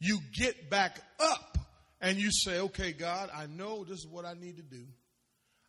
You 0.00 0.18
get 0.36 0.70
back 0.70 1.00
up 1.20 1.58
and 2.00 2.18
you 2.18 2.30
say, 2.30 2.60
okay, 2.60 2.92
God, 2.92 3.30
I 3.34 3.46
know 3.46 3.84
this 3.84 3.98
is 3.98 4.06
what 4.10 4.24
I 4.24 4.34
need 4.34 4.56
to 4.56 4.62
do. 4.62 4.84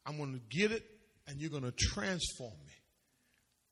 I'm 0.05 0.17
going 0.17 0.33
to 0.33 0.57
get 0.57 0.71
it 0.71 0.83
and 1.27 1.39
you're 1.39 1.49
going 1.49 1.63
to 1.63 1.71
transform 1.71 2.53
me. 2.65 2.73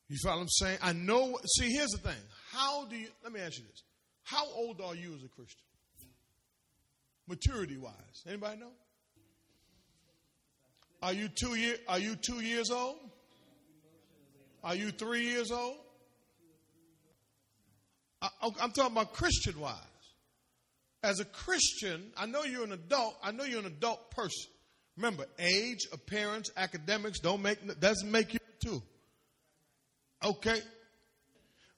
You 0.10 0.18
follow 0.24 0.38
what 0.38 0.42
I'm 0.44 0.50
saying? 0.50 0.78
I 0.82 0.94
know. 0.94 1.40
See, 1.58 1.72
here's 1.72 1.90
the 1.90 1.98
thing. 1.98 2.22
How 2.52 2.86
do 2.86 2.96
you, 2.96 3.08
let 3.24 3.34
me 3.34 3.40
ask 3.40 3.58
you 3.58 3.66
this. 3.66 3.84
How 4.24 4.46
old 4.46 4.80
are 4.82 4.96
you 4.96 5.14
as 5.16 5.24
a 5.24 5.28
Christian? 5.28 5.66
Maturity 7.28 7.78
wise. 7.78 8.24
Anybody 8.28 8.60
know? 8.60 8.72
Are 11.02 11.14
you 11.14 11.28
two 11.28 11.56
year, 11.56 11.76
are 11.88 12.00
you 12.00 12.16
two 12.16 12.42
years 12.42 12.70
old? 12.70 12.98
Are 14.64 14.76
you 14.76 14.92
three 14.92 15.26
years 15.26 15.52
old? 15.52 15.76
I, 18.22 18.30
I'm 18.62 18.72
talking 18.72 18.94
about 18.94 19.12
Christian 19.14 19.60
wise. 19.60 19.76
As 21.04 21.20
a 21.20 21.26
Christian, 21.26 22.12
I 22.16 22.26
know 22.26 22.44
you're 22.44 22.64
an 22.64 22.72
adult. 22.72 23.18
I 23.22 23.32
know 23.32 23.44
you're 23.44 23.60
an 23.60 23.66
adult 23.66 24.10
person. 24.12 24.50
Remember, 24.96 25.26
age, 25.38 25.80
appearance, 25.92 26.50
academics 26.56 27.20
don't 27.20 27.42
make 27.42 27.80
doesn't 27.80 28.10
make 28.10 28.34
you 28.34 28.40
two. 28.64 28.82
Okay, 30.24 30.62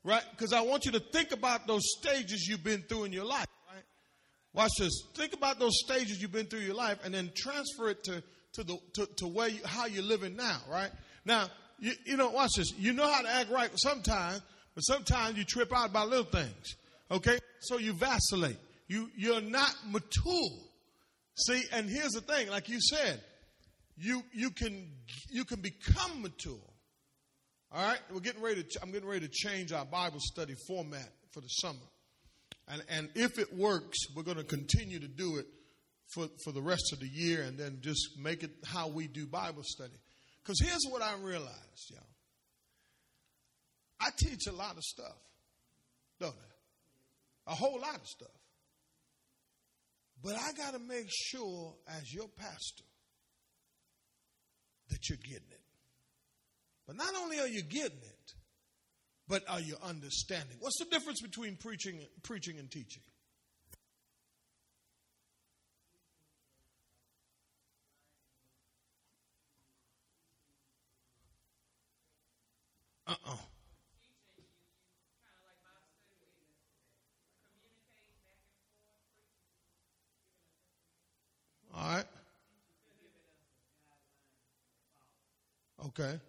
right? 0.03 0.23
Because 0.31 0.53
I 0.53 0.61
want 0.61 0.85
you 0.85 0.91
to 0.91 0.99
think 0.99 1.31
about 1.31 1.65
those 1.65 1.81
stages 1.97 2.45
you've 2.47 2.63
been 2.63 2.83
through 2.83 3.05
in 3.05 3.13
your 3.13 3.25
life. 3.25 3.47
Right? 3.73 3.83
Watch 4.53 4.71
this. 4.77 5.03
Think 5.15 5.33
about 5.33 5.57
those 5.57 5.73
stages 5.83 6.21
you've 6.21 6.31
been 6.31 6.45
through 6.45 6.59
your 6.59 6.75
life, 6.75 6.99
and 7.03 7.11
then 7.13 7.31
transfer 7.35 7.89
it 7.89 8.03
to 8.03 8.21
to 8.53 8.63
the 8.63 8.77
to, 8.93 9.05
to 9.17 9.27
where 9.27 9.47
you, 9.47 9.61
how 9.65 9.87
you're 9.87 10.03
living 10.03 10.35
now. 10.35 10.59
Right 10.69 10.91
now, 11.25 11.47
you, 11.79 11.93
you 12.05 12.17
know, 12.17 12.29
watch 12.29 12.51
this. 12.57 12.71
You 12.77 12.93
know 12.93 13.11
how 13.11 13.21
to 13.21 13.29
act 13.29 13.49
right 13.49 13.71
sometimes, 13.75 14.41
but 14.75 14.81
sometimes 14.81 15.37
you 15.37 15.45
trip 15.45 15.75
out 15.75 15.91
by 15.91 16.03
little 16.03 16.25
things. 16.25 16.75
Okay? 17.09 17.39
So 17.61 17.79
you 17.79 17.93
vacillate. 17.93 18.57
You, 18.87 19.09
you're 19.15 19.41
not 19.41 19.73
mature. 19.87 20.49
See, 21.37 21.63
and 21.73 21.89
here's 21.89 22.11
the 22.11 22.21
thing, 22.21 22.49
like 22.49 22.69
you 22.69 22.79
said, 22.79 23.21
you, 23.97 24.23
you 24.33 24.51
can, 24.51 24.91
you 25.29 25.45
can 25.45 25.61
become 25.61 26.21
mature. 26.21 26.53
All 27.71 27.87
right? 27.87 27.99
We're 28.11 28.19
getting 28.19 28.41
ready 28.41 28.63
to, 28.63 28.79
I'm 28.81 28.91
getting 28.91 29.07
ready 29.07 29.27
to 29.27 29.31
change 29.33 29.71
our 29.71 29.85
Bible 29.85 30.19
study 30.19 30.55
format 30.67 31.09
for 31.31 31.41
the 31.41 31.47
summer. 31.47 31.79
And, 32.67 32.83
and 32.89 33.09
if 33.15 33.37
it 33.37 33.53
works, 33.53 33.97
we're 34.15 34.23
going 34.23 34.37
to 34.37 34.43
continue 34.43 34.99
to 34.99 35.07
do 35.07 35.37
it 35.37 35.45
for, 36.13 36.27
for 36.43 36.51
the 36.51 36.61
rest 36.61 36.93
of 36.93 36.99
the 36.99 37.07
year 37.07 37.43
and 37.43 37.57
then 37.57 37.79
just 37.81 38.17
make 38.19 38.43
it 38.43 38.51
how 38.65 38.87
we 38.87 39.07
do 39.07 39.25
Bible 39.27 39.63
study. 39.63 39.93
Because 40.43 40.59
here's 40.61 40.85
what 40.89 41.01
I 41.01 41.15
realized, 41.15 41.89
y'all. 41.91 41.99
I 43.99 44.09
teach 44.17 44.47
a 44.47 44.51
lot 44.51 44.77
of 44.77 44.83
stuff, 44.83 45.17
don't 46.19 46.35
I? 46.35 47.51
A 47.51 47.55
whole 47.55 47.79
lot 47.79 47.95
of 47.95 48.07
stuff. 48.07 48.27
But 50.25 50.37
I 50.37 50.53
got 50.53 50.73
to 50.73 50.79
make 50.79 51.05
sure, 51.07 51.75
as 51.87 52.11
your 52.11 52.27
pastor, 52.27 52.83
that 54.89 55.07
you're 55.07 55.19
getting 55.19 55.51
it. 55.51 55.61
But 56.87 56.95
not 56.95 57.13
only 57.15 57.39
are 57.39 57.47
you 57.47 57.61
getting 57.61 57.99
it, 57.99 58.33
but 59.27 59.43
are 59.47 59.59
you 59.59 59.75
understanding? 59.83 60.57
What's 60.59 60.79
the 60.79 60.85
difference 60.85 61.21
between 61.21 61.57
preaching, 61.57 61.99
preaching 62.23 62.57
and 62.57 62.71
teaching? 62.71 63.03
Uh 73.05 73.13
uh 73.27 73.35
All 81.75 81.89
right. 81.89 82.05
Okay. 85.97 86.19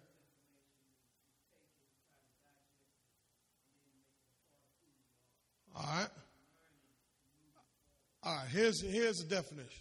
All 5.75 5.83
right. 5.83 6.07
All 8.23 8.35
right. 8.35 8.47
Here's 8.49 8.81
here's 8.81 9.17
the 9.17 9.35
definitions. 9.35 9.73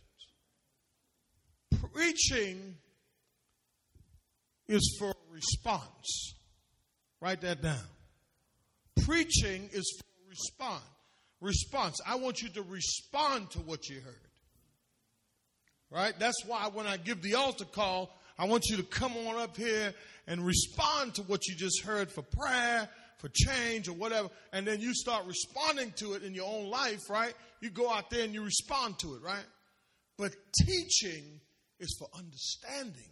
Preaching 1.92 2.75
is 4.68 4.96
for 4.99 5.14
response. 5.31 6.35
Write 7.20 7.40
that 7.42 7.62
down. 7.62 7.79
Preaching 9.05 9.70
is 9.72 10.01
for 10.01 10.29
response. 10.29 10.83
Response. 11.40 12.01
I 12.05 12.16
want 12.16 12.42
you 12.42 12.49
to 12.49 12.62
respond 12.62 13.51
to 13.53 13.59
what 13.61 13.88
you 13.88 14.01
heard. 14.01 14.14
Right? 15.90 16.18
That's 16.18 16.44
why 16.44 16.68
when 16.72 16.87
I 16.87 16.96
give 16.96 17.22
the 17.22 17.37
altar 17.37 17.64
call, 17.64 18.11
I 18.38 18.44
want 18.44 18.66
you 18.68 18.77
to 18.77 18.83
come 18.83 19.16
on 19.16 19.37
up 19.37 19.57
here 19.57 19.94
and 20.27 20.44
respond 20.44 21.14
to 21.14 21.22
what 21.22 21.46
you 21.46 21.55
just 21.55 21.83
heard 21.83 22.11
for 22.11 22.22
prayer, 22.22 22.88
for 23.18 23.29
change, 23.33 23.88
or 23.88 23.94
whatever. 23.94 24.29
And 24.53 24.66
then 24.66 24.81
you 24.81 24.92
start 24.94 25.27
responding 25.27 25.92
to 25.96 26.14
it 26.14 26.22
in 26.22 26.35
your 26.35 26.46
own 26.46 26.68
life, 26.68 27.09
right? 27.09 27.35
You 27.61 27.70
go 27.70 27.90
out 27.90 28.11
there 28.11 28.25
and 28.25 28.35
you 28.35 28.44
respond 28.44 28.99
to 29.01 29.14
it, 29.14 29.22
right? 29.22 29.46
But 30.18 30.33
teaching 30.64 31.40
is 31.79 31.96
for 31.99 32.09
understanding. 32.16 33.11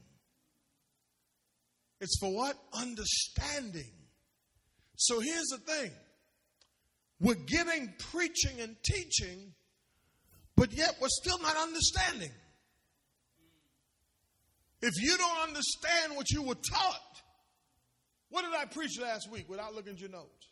It's 2.00 2.18
for 2.18 2.34
what? 2.34 2.56
Understanding. 2.74 3.90
So 4.96 5.20
here's 5.20 5.48
the 5.48 5.58
thing 5.58 5.90
we're 7.20 7.34
getting 7.34 7.94
preaching 8.10 8.60
and 8.60 8.76
teaching, 8.82 9.54
but 10.56 10.72
yet 10.72 10.96
we're 11.00 11.08
still 11.08 11.38
not 11.38 11.56
understanding. 11.56 12.30
If 14.86 15.00
you 15.00 15.16
don't 15.16 15.48
understand 15.48 16.14
what 16.14 16.30
you 16.30 16.42
were 16.42 16.56
taught, 16.56 17.22
what 18.28 18.44
did 18.44 18.52
I 18.52 18.66
preach 18.66 19.00
last 19.00 19.30
week 19.30 19.48
without 19.48 19.74
looking 19.74 19.94
at 19.94 19.98
your 19.98 20.10
notes? 20.10 20.50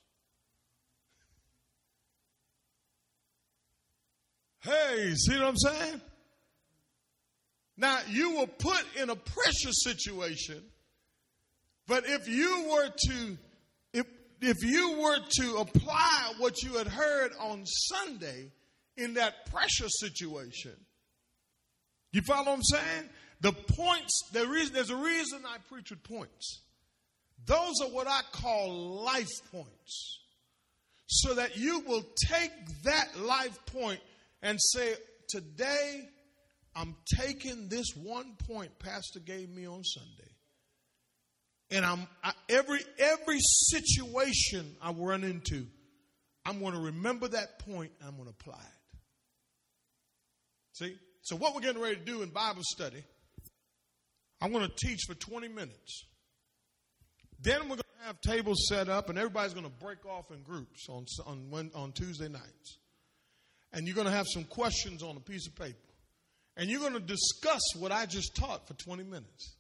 Hey, 4.61 5.12
see 5.16 5.35
what 5.38 5.49
I'm 5.49 5.57
saying? 5.59 6.01
Now, 7.77 7.99
you 8.09 8.38
were 8.38 8.47
put 8.47 8.83
in 8.99 9.11
a 9.11 9.16
pressure 9.16 9.73
situation, 9.73 10.62
but 11.87 12.05
if 12.07 12.27
you 12.27 12.71
were 12.71 12.88
to 12.88 13.38
if 13.92 14.07
if 14.40 14.57
you 14.62 14.99
were 14.99 15.18
to 15.40 15.57
apply 15.57 16.33
what 16.38 16.62
you 16.62 16.79
had 16.79 16.87
heard 16.87 17.33
on 17.38 17.66
Sunday 17.66 18.51
in 18.97 19.12
that 19.14 19.51
pressure 19.51 19.90
situation, 19.90 20.73
you 22.12 22.23
follow 22.23 22.47
what 22.47 22.53
I'm 22.53 22.62
saying? 22.62 23.11
The 23.42 23.52
points, 23.52 24.22
there 24.33 24.57
is, 24.57 24.70
there's 24.70 24.90
a 24.90 24.96
reason 24.96 25.42
I 25.46 25.57
preach 25.68 25.90
with 25.90 26.02
points. 26.05 26.61
Those 27.44 27.74
are 27.83 27.88
what 27.88 28.07
I 28.07 28.20
call 28.33 29.02
life 29.05 29.28
points. 29.50 30.20
So 31.09 31.35
that 31.35 31.57
you 31.57 31.81
will 31.81 32.05
take 32.28 32.52
that 32.85 33.18
life 33.18 33.59
point 33.66 34.00
and 34.42 34.59
say, 34.61 34.94
Today, 35.28 36.09
I'm 36.76 36.94
taking 37.18 37.68
this 37.68 37.87
one 37.96 38.35
point 38.46 38.78
Pastor 38.78 39.18
gave 39.18 39.48
me 39.48 39.66
on 39.66 39.83
Sunday. 39.83 40.31
And 41.70 41.85
I'm 41.85 42.07
I, 42.22 42.33
every 42.48 42.81
every 42.98 43.38
situation 43.40 44.76
I 44.81 44.92
run 44.92 45.24
into, 45.24 45.66
I'm 46.44 46.61
going 46.61 46.74
to 46.74 46.81
remember 46.81 47.28
that 47.28 47.59
point 47.61 47.92
and 47.98 48.09
I'm 48.09 48.16
going 48.16 48.28
to 48.28 48.35
apply 48.38 48.61
it. 48.61 48.98
See? 50.74 50.96
So, 51.22 51.37
what 51.37 51.55
we're 51.55 51.61
getting 51.61 51.81
ready 51.81 51.96
to 51.96 52.05
do 52.05 52.22
in 52.22 52.31
Bible 52.31 52.62
study, 52.62 53.02
I'm 54.42 54.50
going 54.52 54.68
to 54.68 54.74
teach 54.74 55.02
for 55.07 55.14
20 55.14 55.46
minutes. 55.48 56.05
Then 57.40 57.61
we're 57.62 57.76
going 57.76 57.78
to 57.78 58.07
have 58.07 58.20
tables 58.20 58.66
set 58.68 58.88
up, 58.88 59.09
and 59.09 59.16
everybody's 59.16 59.55
going 59.55 59.66
to 59.66 59.72
break 59.72 60.05
off 60.05 60.33
in 60.33 60.42
groups 60.42 60.88
on, 60.88 61.07
on, 61.24 61.70
on 61.76 61.92
Tuesday 61.92 62.28
nights. 62.28 62.78
And 63.72 63.87
you're 63.87 63.94
going 63.94 64.09
to 64.09 64.12
have 64.12 64.26
some 64.28 64.42
questions 64.42 65.02
on 65.02 65.16
a 65.16 65.20
piece 65.20 65.46
of 65.46 65.55
paper. 65.55 65.78
And 66.57 66.68
you're 66.68 66.81
going 66.81 66.94
to 66.94 67.00
discuss 67.00 67.62
what 67.78 67.92
I 67.92 68.05
just 68.05 68.35
taught 68.35 68.66
for 68.66 68.74
20 68.74 69.05
minutes 69.05 69.55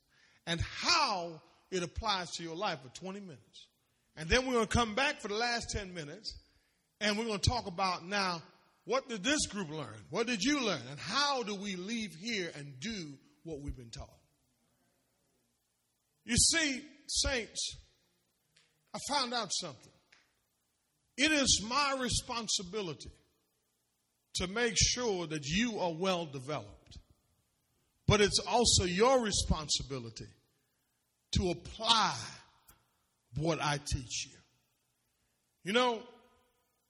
and 0.48 0.60
how 0.60 1.40
it 1.70 1.84
applies 1.84 2.30
to 2.32 2.42
your 2.42 2.56
life 2.56 2.80
for 2.82 2.88
20 3.00 3.20
minutes. 3.20 3.68
And 4.16 4.28
then 4.28 4.46
we're 4.46 4.54
going 4.54 4.66
to 4.66 4.76
come 4.76 4.94
back 4.94 5.20
for 5.20 5.28
the 5.28 5.36
last 5.36 5.70
10 5.70 5.94
minutes 5.94 6.34
and 7.00 7.16
we're 7.16 7.24
going 7.24 7.38
to 7.38 7.48
talk 7.48 7.66
about 7.66 8.04
now 8.04 8.42
what 8.84 9.08
did 9.08 9.22
this 9.22 9.46
group 9.46 9.70
learn? 9.70 9.94
What 10.10 10.26
did 10.26 10.42
you 10.42 10.60
learn? 10.60 10.80
And 10.90 10.98
how 10.98 11.44
do 11.44 11.54
we 11.54 11.76
leave 11.76 12.14
here 12.20 12.50
and 12.56 12.78
do 12.80 13.12
what 13.44 13.60
we've 13.60 13.76
been 13.76 13.90
taught? 13.90 14.21
You 16.24 16.36
see, 16.36 16.82
saints, 17.06 17.76
I 18.94 18.98
found 19.08 19.34
out 19.34 19.48
something. 19.52 19.92
It 21.16 21.32
is 21.32 21.64
my 21.68 21.96
responsibility 22.00 23.10
to 24.34 24.46
make 24.46 24.74
sure 24.76 25.26
that 25.26 25.44
you 25.44 25.78
are 25.78 25.92
well 25.92 26.26
developed. 26.26 26.98
But 28.06 28.20
it's 28.20 28.40
also 28.40 28.84
your 28.84 29.20
responsibility 29.20 30.26
to 31.32 31.50
apply 31.50 32.14
what 33.36 33.60
I 33.62 33.78
teach 33.78 34.26
you. 34.26 34.38
You 35.64 35.72
know, 35.72 36.02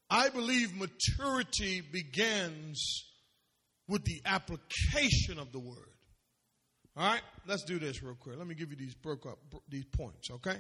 I 0.08 0.28
believe 0.28 0.74
maturity 0.76 1.80
begins 1.80 3.04
with 3.88 4.04
the 4.04 4.20
application 4.24 5.38
of 5.38 5.52
the 5.52 5.58
word. 5.58 5.76
All 6.96 7.10
right, 7.10 7.22
let's 7.46 7.64
do 7.64 7.78
this 7.78 8.02
real 8.02 8.14
quick. 8.14 8.36
Let 8.36 8.46
me 8.46 8.54
give 8.54 8.70
you 8.70 8.76
these 8.76 8.94
broke 8.94 9.24
up 9.24 9.38
these 9.68 9.86
points, 9.86 10.30
okay? 10.30 10.56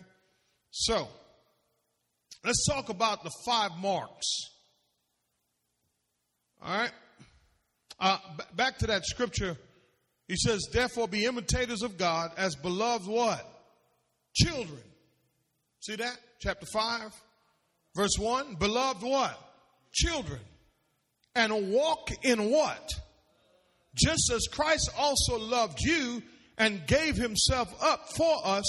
So, 0.70 1.06
let's 2.42 2.66
talk 2.66 2.88
about 2.88 3.22
the 3.22 3.30
five 3.44 3.72
marks. 3.78 4.26
All 6.62 6.74
right? 6.74 6.92
Uh, 8.00 8.18
b- 8.38 8.44
back 8.54 8.78
to 8.78 8.86
that 8.86 9.04
scripture. 9.04 9.56
He 10.26 10.36
says, 10.36 10.66
therefore 10.72 11.06
be 11.08 11.26
imitators 11.26 11.82
of 11.82 11.98
God 11.98 12.32
as 12.38 12.54
beloved 12.54 13.06
what? 13.06 13.46
Children. 14.34 14.80
See 15.80 15.96
that? 15.96 16.16
Chapter 16.40 16.66
5, 16.72 17.12
verse 17.94 18.16
1. 18.18 18.54
Beloved 18.54 19.02
what? 19.02 19.38
Children. 19.92 20.40
And 21.34 21.72
walk 21.72 22.10
in 22.22 22.50
what? 22.50 22.88
Just 23.94 24.30
as 24.32 24.48
Christ 24.50 24.90
also 24.98 25.38
loved 25.38 25.80
you 25.80 26.22
and 26.58 26.86
gave 26.86 27.16
himself 27.16 27.68
up 27.82 28.08
for 28.16 28.36
us, 28.44 28.64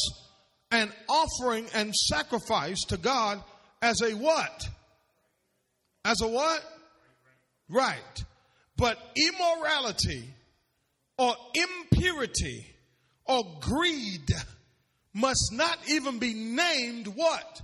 an 0.72 0.92
offering 1.08 1.68
and 1.74 1.94
sacrifice 1.94 2.84
to 2.90 2.98
God 2.98 3.42
as 3.82 4.02
a 4.02 4.12
what? 4.14 4.68
As 6.04 6.22
a 6.22 6.28
what? 6.28 6.62
Right. 7.70 8.24
But 8.76 8.98
immorality 9.16 10.34
or 11.18 11.36
impurity 11.54 12.66
or 13.26 13.44
greed 13.62 14.28
must 15.14 15.52
not 15.54 15.78
even 15.88 16.18
be 16.18 16.34
named 16.34 17.08
what? 17.08 17.62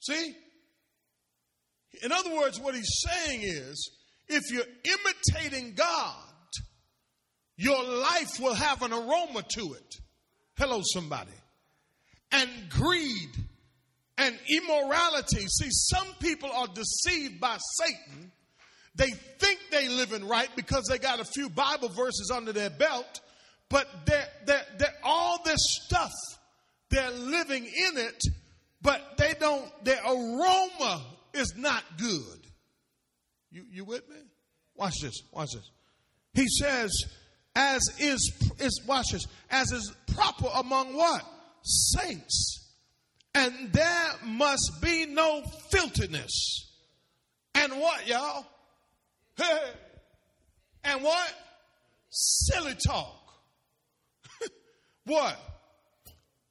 See? 0.00 0.34
In 2.02 2.10
other 2.10 2.34
words, 2.34 2.58
what 2.58 2.74
he's 2.74 3.02
saying 3.06 3.40
is 3.42 3.90
if 4.30 4.50
you're 4.50 4.62
imitating 4.84 5.74
God, 5.74 6.14
your 7.56 7.82
life 7.82 8.40
will 8.40 8.54
have 8.54 8.82
an 8.82 8.92
aroma 8.92 9.42
to 9.56 9.74
it. 9.74 9.96
Hello, 10.56 10.80
somebody. 10.82 11.30
And 12.32 12.48
greed 12.70 13.30
and 14.16 14.38
immorality. 14.48 15.46
See, 15.46 15.68
some 15.70 16.06
people 16.20 16.50
are 16.50 16.68
deceived 16.68 17.40
by 17.40 17.58
Satan. 17.78 18.32
They 18.94 19.10
think 19.38 19.60
they're 19.70 19.90
living 19.90 20.26
right 20.26 20.48
because 20.56 20.84
they 20.88 20.98
got 20.98 21.20
a 21.20 21.24
few 21.24 21.48
Bible 21.48 21.88
verses 21.88 22.30
under 22.34 22.52
their 22.52 22.70
belt, 22.70 23.20
but 23.68 23.86
they're, 24.04 24.28
they're, 24.46 24.66
they're 24.78 24.98
all 25.02 25.42
this 25.44 25.60
stuff, 25.84 26.12
they're 26.90 27.10
living 27.10 27.64
in 27.64 27.98
it, 27.98 28.22
but 28.82 29.16
they 29.16 29.34
don't, 29.38 29.84
their 29.84 30.00
aroma 30.04 31.02
is 31.34 31.54
not 31.56 31.82
good. 31.98 32.39
You, 33.50 33.64
you 33.70 33.84
with 33.84 34.08
me? 34.08 34.16
Watch 34.76 34.94
this, 35.02 35.22
watch 35.32 35.50
this. 35.54 35.70
He 36.34 36.46
says, 36.48 36.90
as 37.54 37.82
is, 37.98 38.52
is, 38.58 38.80
watch 38.86 39.06
this, 39.12 39.26
as 39.50 39.72
is 39.72 39.92
proper 40.14 40.48
among 40.54 40.94
what? 40.94 41.24
Saints. 41.62 42.68
And 43.34 43.72
there 43.72 44.10
must 44.24 44.78
be 44.80 45.06
no 45.06 45.42
filthiness. 45.70 46.66
And 47.54 47.72
what, 47.74 48.06
y'all? 48.06 48.46
Hey. 49.36 49.70
And 50.84 51.02
what? 51.02 51.34
Silly 52.10 52.74
talk. 52.86 53.16
what? 55.04 55.36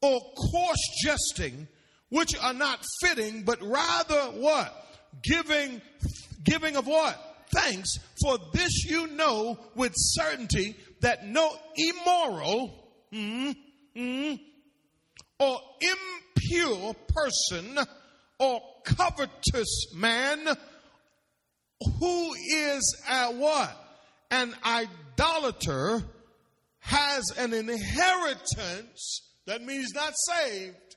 Or 0.01 0.19
coarse 0.19 1.01
jesting, 1.03 1.67
which 2.09 2.31
are 2.41 2.53
not 2.53 2.85
fitting, 3.01 3.43
but 3.43 3.61
rather 3.61 4.21
what? 4.39 4.85
Giving, 5.23 5.81
giving 6.43 6.75
of 6.75 6.87
what? 6.87 7.17
Thanks. 7.53 7.97
For 8.21 8.37
this 8.53 8.85
you 8.85 9.07
know 9.07 9.59
with 9.75 9.93
certainty 9.95 10.75
that 11.01 11.25
no 11.25 11.51
immoral 11.75 12.89
mm, 13.13 13.55
mm, 13.95 14.39
or 15.39 15.59
impure 15.81 16.93
person 17.07 17.79
or 18.39 18.61
covetous 18.85 19.93
man 19.95 20.39
who 21.99 22.33
is 22.53 23.03
a 23.09 23.31
what? 23.31 23.75
An 24.31 24.53
idolater 24.63 26.03
has 26.79 27.23
an 27.37 27.53
inheritance. 27.53 29.21
That 29.47 29.63
means 29.63 29.85
he's 29.85 29.95
not 29.95 30.13
saved. 30.15 30.95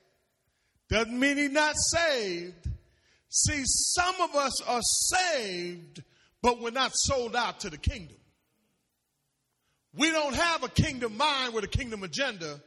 Doesn't 0.89 1.19
mean 1.19 1.37
he's 1.37 1.51
not 1.51 1.75
saved. 1.75 2.67
See, 3.35 3.63
some 3.65 4.21
of 4.21 4.35
us 4.35 4.61
are 4.61 4.81
saved, 4.81 6.03
but 6.43 6.61
we're 6.61 6.69
not 6.69 6.91
sold 6.93 7.35
out 7.35 7.61
to 7.61 7.71
the 7.71 7.77
kingdom. 7.77 8.17
We 9.95 10.11
don't 10.11 10.35
have 10.35 10.63
a 10.63 10.69
kingdom 10.69 11.17
mind 11.17 11.55
with 11.55 11.63
a 11.63 11.67
kingdom 11.67 12.03
agenda, 12.03 12.61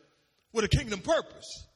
with 0.52 0.64
a 0.64 0.68
kingdom 0.68 1.00
purpose. 1.00 1.66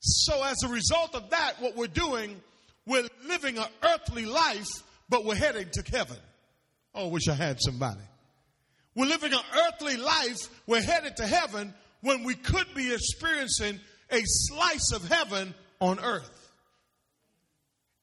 So 0.00 0.42
as 0.42 0.62
a 0.64 0.68
result 0.68 1.14
of 1.14 1.30
that, 1.30 1.60
what 1.60 1.76
we're 1.76 1.86
doing, 1.86 2.42
we're 2.86 3.08
living 3.26 3.56
an 3.56 3.66
earthly 3.82 4.26
life 4.26 4.68
but 5.08 5.24
we're 5.24 5.34
heading 5.34 5.68
to 5.72 5.82
heaven. 5.96 6.16
Oh, 6.94 7.08
wish 7.08 7.28
I 7.28 7.34
had 7.34 7.60
somebody. 7.60 8.00
We're 8.94 9.06
living 9.06 9.32
an 9.32 9.40
earthly 9.66 9.96
life, 9.96 10.48
we're 10.66 10.82
headed 10.82 11.16
to 11.16 11.26
heaven 11.26 11.74
when 12.00 12.22
we 12.22 12.34
could 12.34 12.66
be 12.74 12.92
experiencing 12.92 13.80
a 14.10 14.20
slice 14.24 14.92
of 14.92 15.08
heaven 15.08 15.54
on 15.80 15.98
earth. 15.98 16.43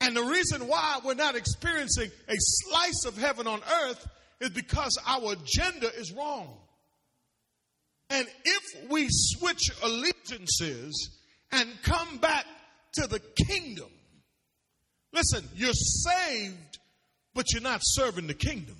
And 0.01 0.15
the 0.15 0.23
reason 0.23 0.67
why 0.67 0.99
we're 1.05 1.13
not 1.13 1.35
experiencing 1.35 2.09
a 2.27 2.35
slice 2.35 3.05
of 3.05 3.17
heaven 3.17 3.47
on 3.47 3.61
earth 3.83 4.07
is 4.39 4.49
because 4.49 4.97
our 5.07 5.33
agenda 5.33 5.93
is 5.95 6.11
wrong. 6.11 6.57
And 8.09 8.27
if 8.43 8.89
we 8.89 9.07
switch 9.09 9.69
allegiances 9.83 11.17
and 11.51 11.69
come 11.83 12.17
back 12.17 12.45
to 12.95 13.07
the 13.07 13.21
kingdom, 13.47 13.89
listen, 15.13 15.47
you're 15.55 15.71
saved 15.71 16.79
but 17.33 17.53
you're 17.53 17.61
not 17.61 17.79
serving 17.81 18.27
the 18.27 18.33
kingdom. 18.33 18.75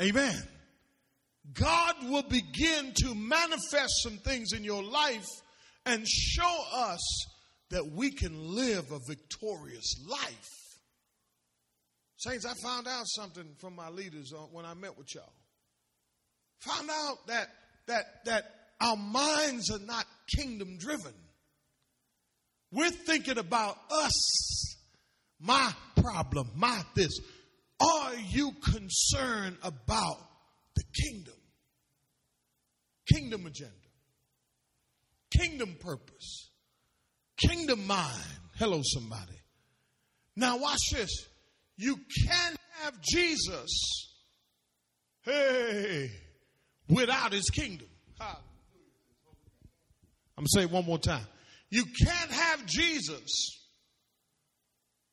Amen. 0.00 0.42
God 1.52 1.94
will 2.08 2.22
begin 2.22 2.92
to 2.96 3.14
manifest 3.14 4.02
some 4.02 4.18
things 4.18 4.52
in 4.52 4.64
your 4.64 4.82
life 4.82 5.26
and 5.86 6.06
show 6.06 6.64
us 6.72 7.26
that 7.70 7.90
we 7.92 8.10
can 8.10 8.54
live 8.54 8.90
a 8.92 8.98
victorious 8.98 9.94
life. 10.08 10.50
Saints, 12.16 12.44
I 12.44 12.52
found 12.62 12.86
out 12.86 13.04
something 13.06 13.54
from 13.58 13.74
my 13.74 13.88
leaders 13.88 14.32
when 14.52 14.64
I 14.64 14.74
met 14.74 14.98
with 14.98 15.14
y'all. 15.14 15.32
Found 16.60 16.90
out 16.90 17.26
that 17.28 17.48
that 17.86 18.24
that 18.26 18.44
our 18.80 18.96
minds 18.96 19.70
are 19.70 19.78
not 19.78 20.04
kingdom 20.36 20.76
driven. 20.78 21.14
We're 22.72 22.90
thinking 22.90 23.38
about 23.38 23.78
us 23.90 24.76
my 25.40 25.72
problem, 25.96 26.50
my 26.54 26.82
this. 26.94 27.18
Are 27.80 28.14
you 28.14 28.52
concerned 28.62 29.56
about 29.62 30.18
the 30.76 30.82
kingdom? 31.02 31.34
Kingdom 33.10 33.46
agenda, 33.46 33.74
kingdom 35.36 35.76
purpose, 35.80 36.49
kingdom 37.40 37.86
mind. 37.86 38.24
Hello, 38.56 38.82
somebody. 38.84 39.38
Now, 40.36 40.58
watch 40.58 40.80
this. 40.92 41.10
You 41.76 41.98
can't 42.26 42.56
have 42.82 43.00
Jesus, 43.00 43.70
hey, 45.22 46.10
without 46.88 47.32
his 47.32 47.48
kingdom. 47.50 47.88
Hallelujah. 48.18 48.40
I'm 50.36 50.44
to 50.44 50.50
say 50.54 50.62
it 50.62 50.70
one 50.70 50.84
more 50.84 50.98
time. 50.98 51.26
You 51.70 51.84
can't 51.84 52.30
have 52.30 52.66
Jesus. 52.66 53.60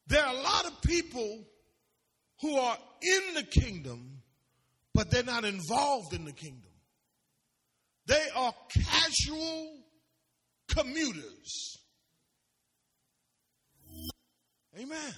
There 0.08 0.26
are 0.26 0.34
a 0.34 0.42
lot 0.42 0.66
of 0.66 0.82
people 0.82 1.44
who 2.42 2.58
are 2.58 2.78
in 3.02 3.34
the 3.36 3.44
kingdom, 3.44 4.22
but 4.94 5.12
they're 5.12 5.24
not 5.24 5.46
involved 5.46 6.14
in 6.14 6.26
the 6.26 6.32
kingdom. 6.32 6.72
They 8.08 8.26
are 8.36 8.54
casual 8.74 9.78
commuters. 10.70 11.78
Amen. 14.78 15.14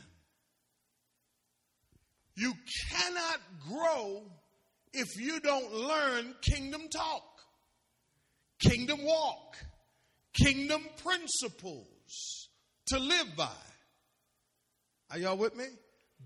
You 2.36 2.54
cannot 2.90 3.40
grow 3.68 4.24
if 4.94 5.20
you 5.20 5.40
don't 5.42 5.74
learn 5.74 6.34
kingdom 6.42 6.88
talk, 6.90 7.24
kingdom 8.60 9.04
walk, 9.04 9.58
kingdom 10.34 10.82
principles 11.04 12.50
to 12.88 13.00
live 13.00 13.36
by. 13.36 13.50
Are 15.12 15.18
y'all 15.18 15.38
with 15.38 15.56
me? 15.56 15.66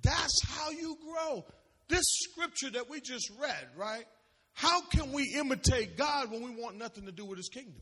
That's 0.02 0.46
how 0.46 0.70
you 0.70 0.98
grow. 1.04 1.46
This 1.88 2.04
scripture 2.06 2.72
that 2.72 2.90
we 2.90 3.02
just 3.02 3.32
read, 3.40 3.68
right? 3.76 4.06
How 4.54 4.82
can 4.82 5.12
we 5.12 5.34
imitate 5.36 5.98
God 5.98 6.32
when 6.32 6.44
we 6.44 6.52
want 6.62 6.78
nothing 6.78 7.06
to 7.06 7.12
do 7.12 7.26
with 7.26 7.38
his 7.38 7.50
kingdom? 7.50 7.82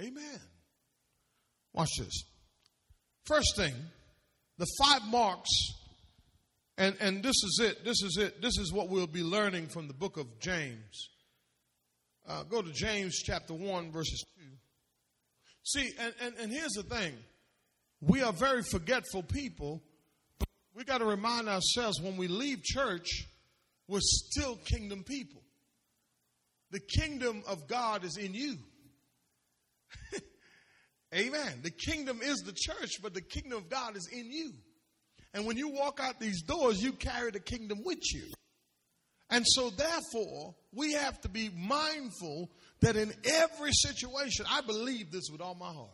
Amen. 0.00 0.40
Watch 1.74 1.90
this. 1.98 2.24
First 3.28 3.56
thing, 3.56 3.74
the 4.56 4.66
five 4.82 5.02
marks, 5.06 5.50
and, 6.78 6.96
and 6.98 7.22
this 7.22 7.34
is 7.44 7.60
it. 7.62 7.84
This 7.84 8.02
is 8.02 8.16
it. 8.16 8.40
This 8.40 8.56
is 8.56 8.72
what 8.72 8.88
we'll 8.88 9.06
be 9.06 9.22
learning 9.22 9.66
from 9.66 9.86
the 9.86 9.92
book 9.92 10.16
of 10.16 10.40
James. 10.40 11.10
Uh, 12.26 12.44
go 12.44 12.62
to 12.62 12.72
James 12.72 13.18
chapter 13.22 13.52
1, 13.52 13.92
verses 13.92 14.24
2. 14.38 14.44
See, 15.62 15.90
and, 16.00 16.14
and, 16.22 16.34
and 16.40 16.52
here's 16.52 16.72
the 16.72 16.82
thing 16.84 17.12
we 18.00 18.22
are 18.22 18.32
very 18.32 18.62
forgetful 18.62 19.24
people. 19.24 19.82
we 20.74 20.84
got 20.84 20.98
to 20.98 21.04
remind 21.04 21.50
ourselves 21.50 22.00
when 22.00 22.16
we 22.16 22.28
leave 22.28 22.62
church, 22.62 23.28
we're 23.88 24.00
still 24.00 24.56
kingdom 24.64 25.04
people. 25.04 25.42
The 26.70 26.80
kingdom 26.80 27.42
of 27.46 27.68
God 27.68 28.04
is 28.04 28.16
in 28.16 28.32
you. 28.32 28.56
Amen. 31.14 31.60
The 31.62 31.70
kingdom 31.70 32.20
is 32.22 32.38
the 32.38 32.52
church, 32.52 33.00
but 33.02 33.14
the 33.14 33.22
kingdom 33.22 33.58
of 33.58 33.70
God 33.70 33.96
is 33.96 34.08
in 34.12 34.30
you. 34.30 34.52
And 35.32 35.46
when 35.46 35.56
you 35.56 35.68
walk 35.68 36.00
out 36.02 36.20
these 36.20 36.42
doors, 36.42 36.82
you 36.82 36.92
carry 36.92 37.30
the 37.30 37.40
kingdom 37.40 37.82
with 37.84 38.00
you. 38.12 38.26
And 39.30 39.44
so, 39.46 39.70
therefore, 39.70 40.54
we 40.72 40.94
have 40.94 41.20
to 41.20 41.28
be 41.28 41.50
mindful 41.50 42.50
that 42.80 42.96
in 42.96 43.12
every 43.24 43.72
situation, 43.72 44.46
I 44.48 44.62
believe 44.62 45.10
this 45.10 45.28
with 45.30 45.40
all 45.40 45.54
my 45.54 45.70
heart, 45.70 45.90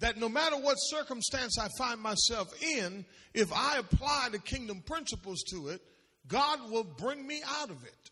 that 0.00 0.18
no 0.18 0.28
matter 0.28 0.56
what 0.56 0.74
circumstance 0.74 1.58
I 1.58 1.68
find 1.78 2.00
myself 2.00 2.52
in, 2.62 3.06
if 3.32 3.50
I 3.52 3.78
apply 3.78 4.28
the 4.30 4.38
kingdom 4.38 4.82
principles 4.82 5.42
to 5.50 5.68
it, 5.68 5.80
God 6.28 6.70
will 6.70 6.84
bring 6.84 7.26
me 7.26 7.42
out 7.60 7.70
of 7.70 7.82
it. 7.84 8.10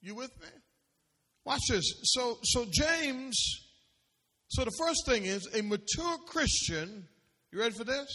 You 0.00 0.14
with 0.14 0.30
me? 0.40 0.48
Watch 1.44 1.62
this. 1.68 1.84
So, 2.04 2.38
so 2.42 2.66
James, 2.70 3.36
so 4.48 4.64
the 4.64 4.72
first 4.78 5.06
thing 5.06 5.24
is 5.24 5.48
a 5.54 5.62
mature 5.62 6.18
Christian, 6.26 7.06
you 7.52 7.60
ready 7.60 7.74
for 7.74 7.84
this? 7.84 8.06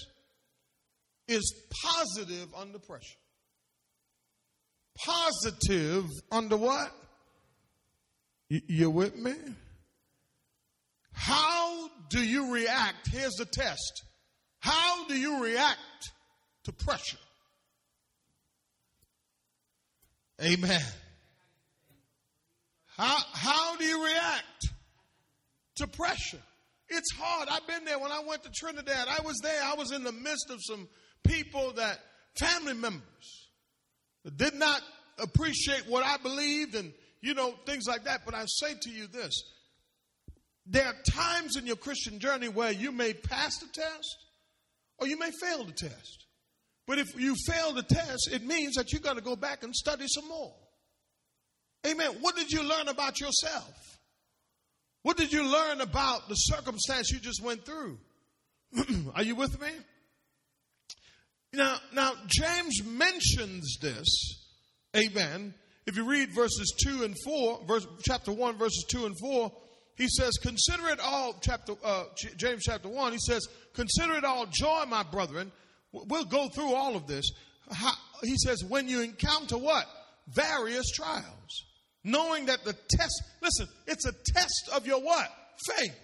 Is 1.27 1.53
positive 1.83 2.47
under 2.57 2.79
pressure. 2.79 3.17
Positive 5.05 6.05
under 6.31 6.57
what? 6.57 6.91
You 8.49 8.89
with 8.89 9.15
me? 9.15 9.33
How 11.13 11.89
do 12.09 12.21
you 12.21 12.53
react? 12.53 13.09
Here's 13.09 13.35
the 13.35 13.45
test. 13.45 14.03
How 14.59 15.07
do 15.07 15.17
you 15.17 15.41
react 15.43 15.79
to 16.65 16.73
pressure? 16.73 17.17
Amen. 20.43 20.81
How, 22.97 23.17
how 23.33 23.77
do 23.77 23.85
you 23.85 24.03
react 24.03 24.69
to 25.77 25.87
pressure? 25.87 26.41
It's 26.89 27.11
hard. 27.17 27.47
I've 27.49 27.65
been 27.67 27.85
there 27.85 27.99
when 27.99 28.11
I 28.11 28.21
went 28.27 28.43
to 28.43 28.51
Trinidad. 28.51 29.07
I 29.07 29.21
was 29.21 29.39
there. 29.41 29.63
I 29.63 29.75
was 29.75 29.91
in 29.91 30.03
the 30.03 30.11
midst 30.11 30.49
of 30.49 30.59
some 30.61 30.87
people 31.23 31.71
that, 31.73 31.99
family 32.37 32.73
members, 32.73 33.49
that 34.25 34.37
did 34.37 34.55
not 34.55 34.81
appreciate 35.17 35.83
what 35.87 36.05
I 36.05 36.17
believed 36.17 36.75
and, 36.75 36.91
you 37.21 37.33
know, 37.33 37.53
things 37.65 37.85
like 37.87 38.03
that. 38.03 38.21
But 38.25 38.35
I 38.35 38.43
say 38.45 38.73
to 38.81 38.89
you 38.89 39.07
this 39.07 39.33
there 40.65 40.85
are 40.85 40.95
times 41.09 41.55
in 41.55 41.65
your 41.65 41.75
Christian 41.75 42.19
journey 42.19 42.47
where 42.47 42.71
you 42.71 42.91
may 42.91 43.13
pass 43.13 43.57
the 43.59 43.67
test 43.67 44.17
or 44.99 45.07
you 45.07 45.17
may 45.17 45.31
fail 45.41 45.63
the 45.63 45.71
test. 45.71 46.25
But 46.87 46.99
if 46.99 47.07
you 47.19 47.35
fail 47.47 47.73
the 47.73 47.83
test, 47.83 48.29
it 48.31 48.45
means 48.45 48.75
that 48.75 48.91
you 48.91 48.99
got 48.99 49.15
to 49.15 49.21
go 49.21 49.35
back 49.35 49.63
and 49.63 49.73
study 49.73 50.05
some 50.07 50.27
more. 50.27 50.53
Amen. 51.87 52.17
What 52.21 52.35
did 52.35 52.51
you 52.51 52.63
learn 52.63 52.89
about 52.89 53.19
yourself? 53.19 53.90
What 55.03 55.17
did 55.17 55.33
you 55.33 55.43
learn 55.43 55.81
about 55.81 56.29
the 56.29 56.35
circumstance 56.35 57.11
you 57.11 57.19
just 57.19 57.43
went 57.43 57.65
through? 57.65 57.97
Are 59.15 59.23
you 59.23 59.35
with 59.35 59.59
me? 59.59 59.69
Now, 61.53 61.77
now 61.93 62.13
James 62.27 62.83
mentions 62.85 63.77
this. 63.81 64.07
Amen. 64.95 65.53
If 65.87 65.97
you 65.97 66.07
read 66.07 66.29
verses 66.33 66.73
2 66.85 67.03
and 67.03 67.15
4, 67.25 67.61
verse, 67.67 67.87
chapter 68.03 68.31
1, 68.31 68.57
verses 68.57 68.85
2 68.89 69.05
and 69.07 69.15
4, 69.19 69.51
he 69.95 70.07
says, 70.07 70.37
Consider 70.41 70.89
it 70.89 70.99
all, 70.99 71.35
chapter, 71.41 71.73
uh, 71.83 72.03
James 72.37 72.63
chapter 72.63 72.87
1, 72.87 73.11
he 73.11 73.19
says, 73.19 73.47
Consider 73.73 74.13
it 74.13 74.23
all 74.23 74.45
joy, 74.45 74.83
my 74.87 75.03
brethren, 75.03 75.51
We'll 75.91 76.25
go 76.25 76.47
through 76.47 76.73
all 76.73 76.95
of 76.95 77.07
this. 77.07 77.29
How, 77.69 77.93
he 78.23 78.35
says, 78.37 78.63
when 78.67 78.87
you 78.87 79.01
encounter 79.01 79.57
what? 79.57 79.85
Various 80.27 80.89
trials. 80.91 81.65
Knowing 82.03 82.47
that 82.47 82.63
the 82.63 82.73
test, 82.89 83.23
listen, 83.41 83.67
it's 83.87 84.05
a 84.05 84.13
test 84.33 84.69
of 84.73 84.87
your 84.87 85.01
what? 85.01 85.27
Faith. 85.67 85.95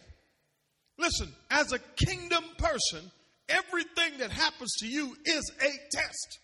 Listen, 0.99 1.31
as 1.49 1.71
a 1.73 1.79
kingdom 1.79 2.43
person, 2.57 3.11
everything 3.49 4.17
that 4.19 4.31
happens 4.31 4.73
to 4.79 4.87
you 4.87 5.15
is 5.25 5.51
a 5.59 5.95
test. 5.95 6.39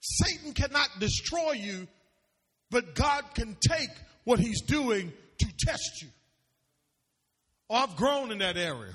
Satan 0.00 0.52
cannot 0.52 0.88
destroy 0.98 1.52
you, 1.52 1.86
but 2.70 2.94
God 2.94 3.24
can 3.34 3.56
take 3.60 3.90
what 4.24 4.38
he's 4.38 4.62
doing 4.62 5.12
to 5.38 5.46
test 5.58 6.02
you. 6.02 6.08
Oh, 7.68 7.76
I've 7.76 7.96
grown 7.96 8.32
in 8.32 8.38
that 8.38 8.56
area. 8.56 8.92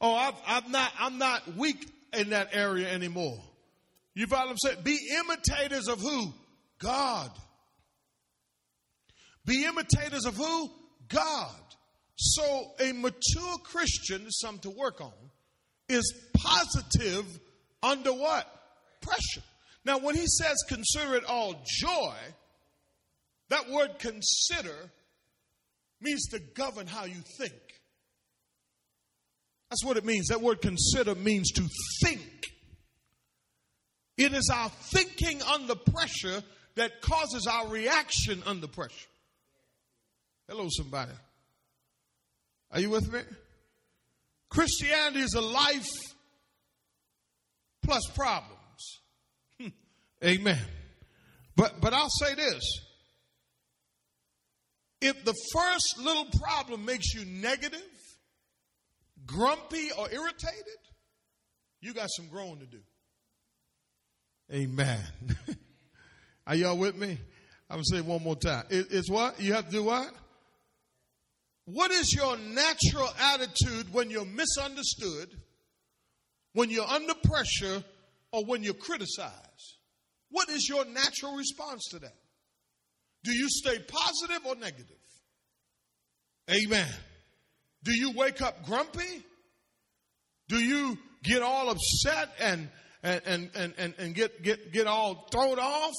Oh, 0.00 0.14
I've, 0.14 0.34
I'm 0.46 0.72
not, 0.72 0.92
I'm 0.98 1.18
not 1.18 1.56
weak 1.56 1.88
in 2.12 2.30
that 2.30 2.50
area 2.52 2.90
anymore. 2.90 3.38
You 4.14 4.26
follow 4.26 4.46
what 4.46 4.50
I'm 4.50 4.58
saying? 4.58 4.78
Be 4.82 4.98
imitators 5.18 5.88
of 5.88 6.00
who? 6.00 6.32
God. 6.78 7.30
Be 9.44 9.64
imitators 9.64 10.24
of 10.24 10.36
who? 10.36 10.70
God. 11.08 11.50
So 12.16 12.72
a 12.80 12.92
mature 12.92 13.58
Christian 13.64 14.26
is 14.26 14.40
something 14.40 14.72
to 14.72 14.78
work 14.78 15.00
on. 15.00 15.12
Is 15.88 16.14
positive 16.34 17.26
under 17.82 18.12
what? 18.12 18.46
Pressure. 19.00 19.42
Now, 19.84 19.98
when 19.98 20.14
he 20.14 20.26
says 20.26 20.56
consider 20.68 21.16
it 21.16 21.24
all 21.24 21.60
joy, 21.64 22.14
that 23.48 23.68
word 23.68 23.98
consider 23.98 24.90
means 26.00 26.28
to 26.28 26.38
govern 26.54 26.86
how 26.86 27.04
you 27.04 27.22
think. 27.38 27.52
That's 29.70 29.84
what 29.84 29.96
it 29.96 30.04
means. 30.04 30.28
That 30.28 30.40
word 30.40 30.60
consider 30.60 31.14
means 31.14 31.50
to 31.52 31.68
think. 32.02 32.52
It 34.18 34.32
is 34.34 34.50
our 34.52 34.68
thinking 34.68 35.42
under 35.42 35.74
pressure 35.74 36.42
that 36.76 37.00
causes 37.00 37.46
our 37.50 37.68
reaction 37.68 38.42
under 38.46 38.68
pressure. 38.68 39.08
Hello, 40.48 40.68
somebody. 40.70 41.12
Are 42.70 42.80
you 42.80 42.90
with 42.90 43.12
me? 43.12 43.20
Christianity 44.48 45.20
is 45.20 45.34
a 45.34 45.40
life 45.40 45.88
plus 47.82 48.02
problems. 48.14 49.00
Amen. 50.24 50.60
But 51.56 51.80
but 51.80 51.92
I'll 51.92 52.10
say 52.10 52.34
this. 52.34 52.62
If 55.00 55.24
the 55.24 55.34
first 55.52 55.98
little 55.98 56.26
problem 56.40 56.84
makes 56.84 57.12
you 57.12 57.24
negative, 57.24 57.82
grumpy 59.26 59.90
or 59.98 60.10
irritated, 60.10 60.78
you 61.80 61.92
got 61.92 62.08
some 62.16 62.28
growing 62.28 62.60
to 62.60 62.66
do. 62.66 62.78
Amen. 64.52 65.00
Are 66.46 66.54
y'all 66.54 66.76
with 66.76 66.96
me? 66.96 67.18
I'm 67.68 67.76
going 67.76 67.84
to 67.84 67.90
say 67.90 67.98
it 67.98 68.04
one 68.04 68.22
more 68.22 68.36
time. 68.36 68.64
It, 68.70 68.88
it's 68.90 69.10
what? 69.10 69.40
You 69.40 69.54
have 69.54 69.66
to 69.66 69.70
do 69.72 69.82
what? 69.82 70.12
What 71.64 71.90
is 71.90 72.12
your 72.12 72.36
natural 72.36 73.08
attitude 73.18 73.92
when 73.92 74.10
you're 74.10 74.24
misunderstood, 74.24 75.28
when 76.54 76.70
you're 76.70 76.86
under 76.86 77.14
pressure, 77.14 77.84
or 78.32 78.44
when 78.44 78.62
you're 78.62 78.74
criticized? 78.74 79.76
What 80.30 80.48
is 80.48 80.68
your 80.68 80.84
natural 80.84 81.36
response 81.36 81.88
to 81.90 82.00
that? 82.00 82.14
Do 83.24 83.32
you 83.32 83.48
stay 83.48 83.78
positive 83.78 84.46
or 84.46 84.56
negative? 84.56 84.96
Amen. 86.50 86.88
Do 87.84 87.92
you 87.94 88.12
wake 88.12 88.42
up 88.42 88.64
grumpy? 88.66 89.24
Do 90.48 90.56
you 90.56 90.98
get 91.22 91.42
all 91.42 91.70
upset 91.70 92.30
and 92.40 92.68
and 93.02 93.50
and 93.54 93.74
and, 93.78 93.94
and 93.98 94.14
get, 94.14 94.42
get 94.42 94.72
get 94.72 94.86
all 94.86 95.28
thrown 95.30 95.58
off? 95.58 95.94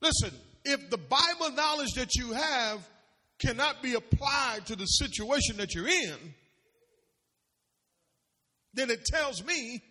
Listen, 0.00 0.30
if 0.64 0.90
the 0.90 0.98
Bible 0.98 1.50
knowledge 1.54 1.92
that 1.96 2.14
you 2.14 2.32
have 2.32 2.86
cannot 3.44 3.82
be 3.82 3.94
applied 3.94 4.66
to 4.66 4.76
the 4.76 4.86
situation 4.86 5.56
that 5.58 5.74
you're 5.74 5.88
in, 5.88 6.34
then 8.74 8.90
it 8.90 9.04
tells 9.04 9.44
me 9.44 9.82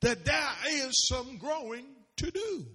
that 0.00 0.24
there 0.24 0.50
is 0.68 1.08
some 1.08 1.38
growing 1.38 1.86
to 2.16 2.30
do. 2.30 2.66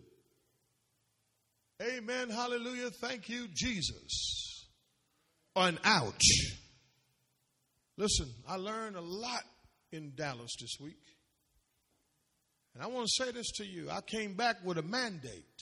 Amen. 1.81 2.29
Hallelujah. 2.29 2.89
Thank 2.89 3.29
you, 3.29 3.47
Jesus. 3.53 4.67
An 5.55 5.79
ouch. 5.83 6.57
Listen, 7.97 8.27
I 8.47 8.55
learned 8.55 8.95
a 8.95 9.01
lot 9.01 9.43
in 9.91 10.13
Dallas 10.15 10.51
this 10.59 10.77
week. 10.81 10.97
And 12.73 12.83
I 12.83 12.87
want 12.87 13.07
to 13.07 13.23
say 13.23 13.31
this 13.31 13.51
to 13.57 13.65
you. 13.65 13.89
I 13.89 14.01
came 14.01 14.33
back 14.33 14.57
with 14.65 14.77
a 14.77 14.81
mandate 14.81 15.61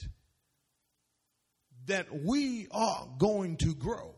that 1.87 2.07
we 2.25 2.67
are 2.71 3.07
going 3.17 3.57
to 3.57 3.73
grow. 3.75 4.15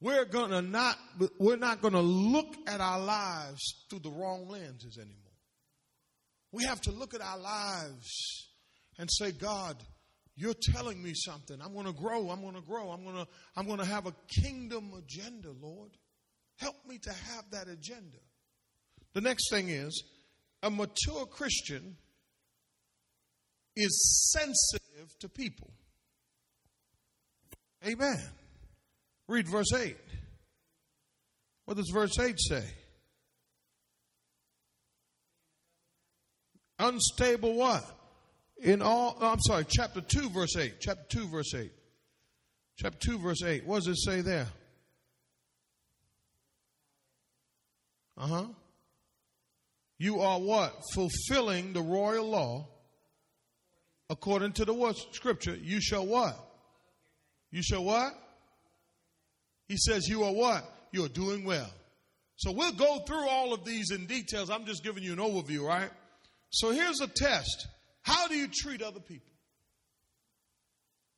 We're 0.00 0.24
gonna 0.24 0.62
not 0.62 0.96
we're 1.38 1.56
not 1.56 1.80
gonna 1.80 2.02
look 2.02 2.54
at 2.66 2.80
our 2.80 3.00
lives 3.00 3.86
through 3.88 4.00
the 4.00 4.10
wrong 4.10 4.48
lenses 4.48 4.98
anymore. 4.98 5.18
We 6.52 6.64
have 6.64 6.80
to 6.82 6.90
look 6.90 7.14
at 7.14 7.20
our 7.20 7.38
lives 7.38 8.48
and 8.98 9.08
say, 9.10 9.32
God, 9.32 9.76
you're 10.36 10.54
telling 10.72 11.02
me 11.02 11.12
something. 11.14 11.58
I'm 11.60 11.74
to 11.84 11.92
grow. 11.92 12.30
I'm 12.30 12.42
to 12.54 12.60
grow. 12.60 12.90
I'm 12.90 13.04
to 13.04 13.26
I'm 13.56 13.66
to 13.76 13.84
have 13.84 14.06
a 14.06 14.14
kingdom 14.42 14.92
agenda, 14.96 15.50
Lord. 15.60 15.90
Help 16.58 16.76
me 16.86 16.98
to 16.98 17.10
have 17.10 17.44
that 17.52 17.68
agenda. 17.68 18.18
The 19.14 19.20
next 19.20 19.50
thing 19.50 19.68
is 19.68 20.04
a 20.62 20.70
mature 20.70 21.26
Christian 21.26 21.96
is 23.76 24.32
sensitive 24.32 25.18
to 25.20 25.28
people. 25.28 25.70
Amen. 27.86 28.18
Read 29.28 29.48
verse 29.48 29.72
8. 29.72 29.96
What 31.64 31.76
does 31.76 31.90
verse 31.92 32.18
8 32.18 32.36
say? 32.38 32.64
Unstable 36.78 37.54
what? 37.54 37.84
In 38.62 38.82
all, 38.82 39.16
I'm 39.20 39.40
sorry, 39.40 39.64
chapter 39.68 40.00
2, 40.00 40.30
verse 40.30 40.56
8. 40.56 40.74
Chapter 40.80 41.04
2, 41.20 41.28
verse 41.28 41.54
8. 41.54 41.72
Chapter 42.76 42.98
2, 43.10 43.18
verse 43.18 43.42
8. 43.42 43.66
What 43.66 43.84
does 43.84 43.88
it 43.88 43.98
say 43.98 44.20
there? 44.20 44.48
Uh 48.16 48.26
huh. 48.26 48.44
You 49.98 50.20
are 50.20 50.38
what? 50.38 50.74
Fulfilling 50.92 51.72
the 51.72 51.82
royal 51.82 52.28
law 52.28 52.68
according 54.10 54.52
to 54.52 54.64
the 54.64 54.74
what? 54.74 54.96
Scripture. 55.12 55.56
You 55.56 55.80
shall 55.80 56.06
what? 56.06 56.36
You 57.50 57.62
shall 57.62 57.84
what? 57.84 58.12
He 59.68 59.76
says 59.76 60.08
you 60.08 60.24
are 60.24 60.32
what? 60.32 60.64
You 60.92 61.04
are 61.04 61.08
doing 61.08 61.44
well. 61.44 61.70
So 62.36 62.52
we'll 62.52 62.72
go 62.72 63.00
through 63.06 63.28
all 63.28 63.52
of 63.52 63.64
these 63.64 63.90
in 63.90 64.06
details. 64.06 64.50
I'm 64.50 64.66
just 64.66 64.82
giving 64.82 65.02
you 65.02 65.12
an 65.12 65.18
overview, 65.18 65.66
right? 65.66 65.90
So 66.50 66.70
here's 66.70 67.00
a 67.00 67.06
test. 67.06 67.68
How 68.02 68.28
do 68.28 68.36
you 68.36 68.48
treat 68.52 68.82
other 68.82 69.00
people? 69.00 69.32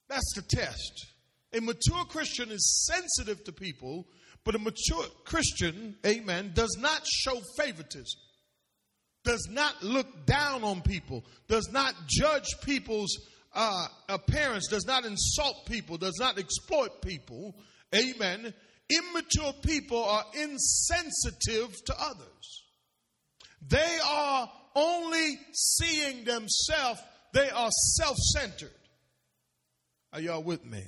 That's 0.09 0.32
the 0.35 0.42
test. 0.42 1.06
A 1.52 1.61
mature 1.61 2.04
Christian 2.04 2.50
is 2.50 2.87
sensitive 2.87 3.44
to 3.44 3.52
people, 3.52 4.06
but 4.44 4.54
a 4.54 4.59
mature 4.59 5.04
Christian, 5.24 5.96
amen, 6.06 6.52
does 6.54 6.76
not 6.78 7.04
show 7.06 7.40
favoritism, 7.59 8.20
does 9.24 9.48
not 9.50 9.82
look 9.82 10.26
down 10.26 10.62
on 10.62 10.82
people, 10.82 11.24
does 11.48 11.68
not 11.72 11.94
judge 12.06 12.46
people's 12.62 13.16
uh, 13.54 13.87
appearance, 14.09 14.68
does 14.68 14.85
not 14.87 15.04
insult 15.04 15.66
people, 15.66 15.96
does 15.96 16.16
not 16.20 16.38
exploit 16.38 17.02
people. 17.02 17.56
Amen. 17.94 18.53
Immature 18.88 19.53
people 19.62 20.03
are 20.03 20.25
insensitive 20.35 21.75
to 21.87 21.94
others. 21.99 22.64
They 23.68 23.99
are 24.07 24.51
only 24.75 25.38
seeing 25.53 26.25
themselves, 26.25 27.01
they 27.33 27.51
are 27.51 27.70
self 27.96 28.16
centered. 28.16 28.70
Are 30.12 30.20
y'all 30.20 30.42
with 30.42 30.64
me? 30.64 30.85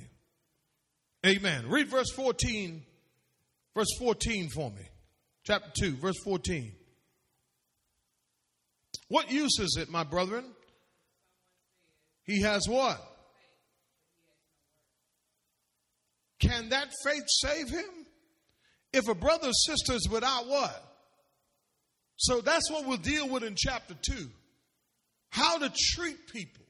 Amen. 1.25 1.67
Read 1.67 1.87
verse 1.89 2.11
14, 2.11 2.83
verse 3.75 3.97
14 3.99 4.49
for 4.49 4.69
me. 4.71 4.83
Chapter 5.43 5.69
2, 5.77 5.97
verse 5.97 6.17
14. 6.23 6.71
What 9.09 9.31
use 9.31 9.59
is 9.59 9.77
it, 9.79 9.89
my 9.89 10.03
brethren? 10.03 10.45
He 12.23 12.41
has 12.43 12.67
what? 12.67 13.01
Can 16.39 16.69
that 16.69 16.89
faith 17.03 17.23
save 17.27 17.69
him? 17.69 18.05
If 18.91 19.07
a 19.07 19.15
brother 19.15 19.49
or 19.49 19.53
sister 19.53 19.93
is 19.93 20.07
without 20.09 20.47
what? 20.47 20.83
So 22.17 22.41
that's 22.41 22.69
what 22.71 22.85
we'll 22.85 22.97
deal 22.97 23.29
with 23.29 23.43
in 23.43 23.55
chapter 23.57 23.93
2. 23.93 24.29
How 25.29 25.59
to 25.59 25.69
treat 25.69 26.27
people. 26.27 26.65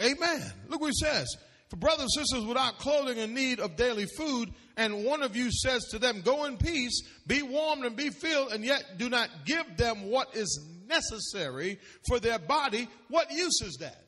Amen. 0.00 0.42
Look 0.68 0.80
what 0.80 0.88
he 0.88 1.04
says. 1.04 1.26
For 1.68 1.76
brothers 1.76 2.08
and 2.16 2.26
sisters 2.26 2.46
without 2.46 2.78
clothing 2.78 3.18
in 3.18 3.34
need 3.34 3.60
of 3.60 3.76
daily 3.76 4.06
food, 4.16 4.52
and 4.76 5.04
one 5.04 5.22
of 5.22 5.36
you 5.36 5.50
says 5.52 5.84
to 5.90 5.98
them, 5.98 6.22
Go 6.22 6.46
in 6.46 6.56
peace, 6.56 7.02
be 7.26 7.42
warmed 7.42 7.84
and 7.84 7.94
be 7.94 8.08
filled, 8.08 8.52
and 8.52 8.64
yet 8.64 8.96
do 8.96 9.10
not 9.10 9.28
give 9.44 9.76
them 9.76 10.08
what 10.08 10.34
is 10.34 10.66
necessary 10.88 11.78
for 12.08 12.18
their 12.18 12.38
body, 12.38 12.88
what 13.08 13.30
use 13.30 13.60
is 13.62 13.76
that? 13.80 14.02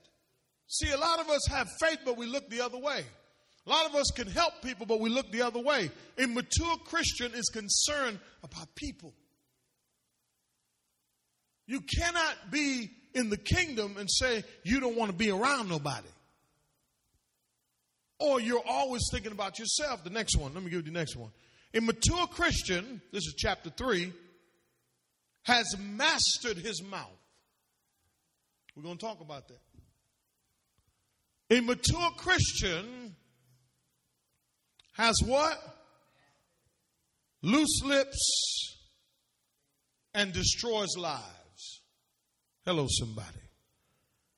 See, 0.69 0.91
a 0.91 0.97
lot 0.97 1.21
of 1.21 1.29
us 1.29 1.47
have 1.51 1.69
faith, 1.81 1.99
but 2.05 2.17
we 2.17 2.27
look 2.27 2.49
the 2.49 2.63
other 2.63 2.79
way. 2.79 3.05
A 3.71 3.73
lot 3.73 3.87
of 3.87 3.95
us 3.95 4.11
can 4.11 4.27
help 4.27 4.63
people, 4.63 4.85
but 4.85 4.99
we 4.99 5.11
look 5.11 5.31
the 5.31 5.43
other 5.43 5.61
way. 5.61 5.93
A 6.19 6.27
mature 6.27 6.77
Christian 6.87 7.33
is 7.35 7.49
concerned 7.51 8.19
about 8.43 8.75
people. 8.75 9.13
You 11.69 11.81
cannot 11.81 12.51
be 12.51 12.91
in 13.15 13.31
the 13.31 13.37
kingdom 13.37 13.97
and 13.97 14.11
say 14.11 14.43
you 14.65 14.81
don't 14.81 14.97
want 14.97 15.13
to 15.13 15.17
be 15.17 15.31
around 15.31 15.69
nobody. 15.69 16.09
Or 18.19 18.41
you're 18.41 18.67
always 18.69 19.03
thinking 19.13 19.31
about 19.31 19.61
yourself. 19.61 20.03
The 20.03 20.11
next 20.11 20.37
one, 20.37 20.53
let 20.53 20.65
me 20.65 20.71
give 20.71 20.85
you 20.85 20.93
the 20.93 20.99
next 20.99 21.15
one. 21.15 21.31
A 21.73 21.81
mature 21.81 22.27
Christian, 22.27 23.01
this 23.13 23.25
is 23.25 23.35
chapter 23.39 23.71
3, 23.71 24.13
has 25.45 25.77
mastered 25.79 26.57
his 26.57 26.83
mouth. 26.83 27.07
We're 28.75 28.83
going 28.83 28.99
to 28.99 29.07
talk 29.07 29.21
about 29.21 29.47
that. 29.47 29.61
A 31.57 31.61
mature 31.61 32.11
Christian 32.17 33.00
has 34.93 35.17
what? 35.25 35.59
Loose 37.43 37.83
lips 37.85 38.77
and 40.15 40.33
destroys 40.33 40.97
lives. 40.97 41.81
Hello, 42.65 42.87
somebody. 42.89 43.29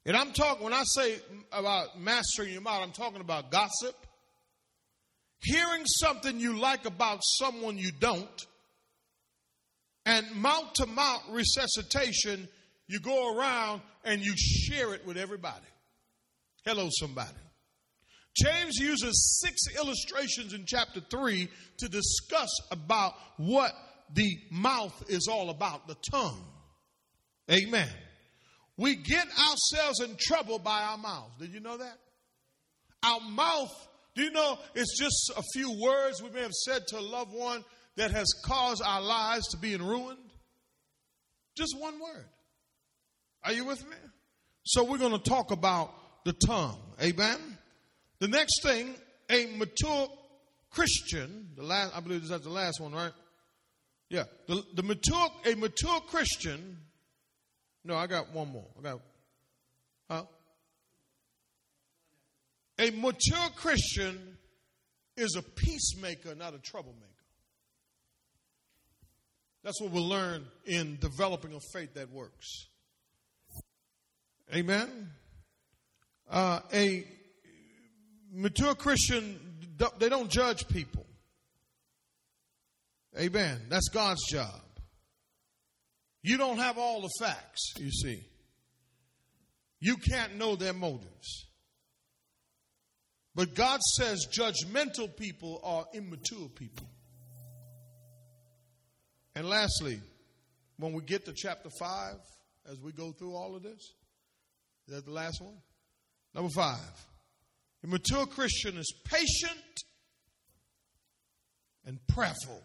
And 0.04 0.16
I'm 0.16 0.32
talking, 0.32 0.64
when 0.64 0.72
I 0.72 0.82
say 0.84 1.16
about 1.52 2.00
mastering 2.00 2.52
your 2.52 2.60
mouth, 2.60 2.82
I'm 2.82 2.92
talking 2.92 3.20
about 3.20 3.50
gossip, 3.50 3.94
hearing 5.40 5.84
something 5.86 6.40
you 6.40 6.58
like 6.58 6.86
about 6.86 7.20
someone 7.22 7.78
you 7.78 7.90
don't, 7.92 8.46
and 10.04 10.26
mouth 10.34 10.72
to 10.74 10.86
mouth 10.86 11.22
resuscitation, 11.30 12.48
you 12.88 13.00
go 13.00 13.36
around 13.36 13.80
and 14.04 14.20
you 14.20 14.34
share 14.36 14.94
it 14.94 15.06
with 15.06 15.16
everybody. 15.16 15.66
Hello, 16.64 16.88
somebody. 16.90 17.30
James 18.34 18.76
uses 18.78 19.40
six 19.40 19.76
illustrations 19.76 20.54
in 20.54 20.64
chapter 20.66 21.00
3 21.10 21.48
to 21.78 21.88
discuss 21.88 22.50
about 22.70 23.14
what 23.36 23.72
the 24.14 24.38
mouth 24.50 25.04
is 25.08 25.28
all 25.30 25.50
about, 25.50 25.86
the 25.86 25.96
tongue. 26.10 26.44
Amen. 27.50 27.88
We 28.78 28.96
get 28.96 29.26
ourselves 29.26 30.00
in 30.00 30.16
trouble 30.18 30.58
by 30.58 30.82
our 30.82 30.98
mouths. 30.98 31.34
Did 31.38 31.52
you 31.52 31.60
know 31.60 31.76
that? 31.76 31.98
Our 33.02 33.20
mouth, 33.20 33.72
do 34.14 34.22
you 34.22 34.30
know 34.30 34.58
it's 34.74 34.98
just 34.98 35.32
a 35.36 35.42
few 35.52 35.78
words 35.82 36.22
we 36.22 36.30
may 36.30 36.42
have 36.42 36.52
said 36.52 36.86
to 36.88 36.98
a 36.98 37.00
loved 37.00 37.32
one 37.32 37.64
that 37.96 38.12
has 38.12 38.32
caused 38.44 38.82
our 38.84 39.02
lives 39.02 39.48
to 39.48 39.58
be 39.58 39.74
in 39.74 39.82
ruin? 39.82 40.16
Just 41.56 41.78
one 41.78 42.00
word. 42.00 42.26
Are 43.44 43.52
you 43.52 43.64
with 43.64 43.84
me? 43.84 43.96
So 44.64 44.84
we're 44.84 44.98
going 44.98 45.12
to 45.12 45.30
talk 45.30 45.50
about 45.50 45.92
the 46.24 46.32
tongue. 46.46 46.78
Amen. 47.02 47.38
The 48.22 48.28
next 48.28 48.62
thing, 48.62 48.94
a 49.30 49.46
mature 49.56 50.08
Christian, 50.70 51.48
the 51.56 51.64
last, 51.64 51.92
I 51.92 51.98
believe 51.98 52.28
that's 52.28 52.44
the 52.44 52.50
last 52.50 52.80
one, 52.80 52.92
right? 52.92 53.10
Yeah. 54.10 54.26
The, 54.46 54.62
the 54.74 54.84
mature, 54.84 55.26
a 55.44 55.56
mature 55.56 55.98
Christian 56.06 56.78
No, 57.84 57.96
I 57.96 58.06
got 58.06 58.32
one 58.32 58.52
more. 58.52 58.68
I 58.78 58.82
got, 58.82 59.00
huh? 60.08 60.22
A 62.78 62.90
mature 62.90 63.48
Christian 63.56 64.38
is 65.16 65.34
a 65.34 65.42
peacemaker, 65.42 66.36
not 66.36 66.54
a 66.54 66.58
troublemaker. 66.58 67.08
That's 69.64 69.80
what 69.80 69.90
we'll 69.90 70.08
learn 70.08 70.44
in 70.64 70.96
developing 71.00 71.54
a 71.54 71.60
faith 71.72 71.94
that 71.94 72.12
works. 72.12 72.68
Amen. 74.54 75.10
Uh, 76.30 76.60
a 76.72 77.04
mature 78.32 78.74
Christian, 78.74 79.38
they 79.98 80.08
don't 80.08 80.30
judge 80.30 80.66
people. 80.68 81.06
Amen. 83.18 83.60
That's 83.68 83.88
God's 83.88 84.22
job. 84.30 84.60
You 86.22 86.38
don't 86.38 86.58
have 86.58 86.78
all 86.78 87.02
the 87.02 87.10
facts, 87.24 87.74
you 87.78 87.90
see. 87.90 88.24
You 89.80 89.96
can't 89.96 90.36
know 90.36 90.56
their 90.56 90.72
motives. 90.72 91.48
But 93.34 93.54
God 93.54 93.80
says 93.96 94.26
judgmental 94.30 95.14
people 95.16 95.60
are 95.64 95.84
immature 95.94 96.48
people. 96.54 96.88
And 99.34 99.48
lastly, 99.48 100.00
when 100.76 100.92
we 100.92 101.02
get 101.02 101.24
to 101.24 101.32
chapter 101.34 101.70
5, 101.80 102.14
as 102.70 102.80
we 102.80 102.92
go 102.92 103.12
through 103.12 103.34
all 103.34 103.56
of 103.56 103.62
this, 103.62 103.94
is 104.86 104.94
that 104.94 105.04
the 105.04 105.10
last 105.10 105.40
one? 105.40 105.56
Number 106.34 106.50
5. 106.50 106.78
A 107.84 107.86
mature 107.86 108.26
Christian 108.26 108.76
is 108.76 108.92
patient 109.04 109.82
and 111.84 111.98
prayerful. 112.06 112.62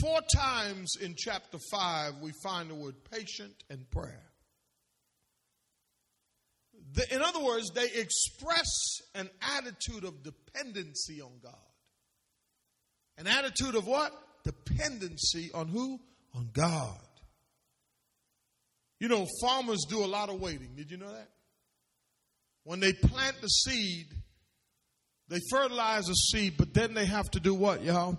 Four 0.00 0.20
times 0.34 0.94
in 1.00 1.14
chapter 1.16 1.58
5, 1.72 2.18
we 2.20 2.32
find 2.42 2.70
the 2.70 2.74
word 2.74 2.94
patient 3.10 3.54
and 3.70 3.90
prayer. 3.90 4.22
The, 6.92 7.14
in 7.14 7.22
other 7.22 7.42
words, 7.42 7.70
they 7.74 7.86
express 7.86 8.68
an 9.14 9.28
attitude 9.56 10.04
of 10.04 10.22
dependency 10.22 11.20
on 11.20 11.32
God. 11.42 11.54
An 13.16 13.26
attitude 13.26 13.74
of 13.74 13.86
what? 13.86 14.12
Dependency 14.44 15.50
on 15.52 15.68
who? 15.68 15.98
On 16.34 16.48
God. 16.52 17.00
You 19.00 19.08
know, 19.08 19.26
farmers 19.42 19.84
do 19.88 20.04
a 20.04 20.06
lot 20.06 20.28
of 20.28 20.40
waiting. 20.40 20.74
Did 20.76 20.90
you 20.90 20.96
know 20.96 21.12
that? 21.12 21.28
When 22.68 22.80
they 22.80 22.92
plant 22.92 23.40
the 23.40 23.48
seed, 23.48 24.08
they 25.28 25.38
fertilize 25.50 26.04
the 26.04 26.12
seed, 26.12 26.58
but 26.58 26.74
then 26.74 26.92
they 26.92 27.06
have 27.06 27.30
to 27.30 27.40
do 27.40 27.54
what, 27.54 27.82
y'all? 27.82 28.18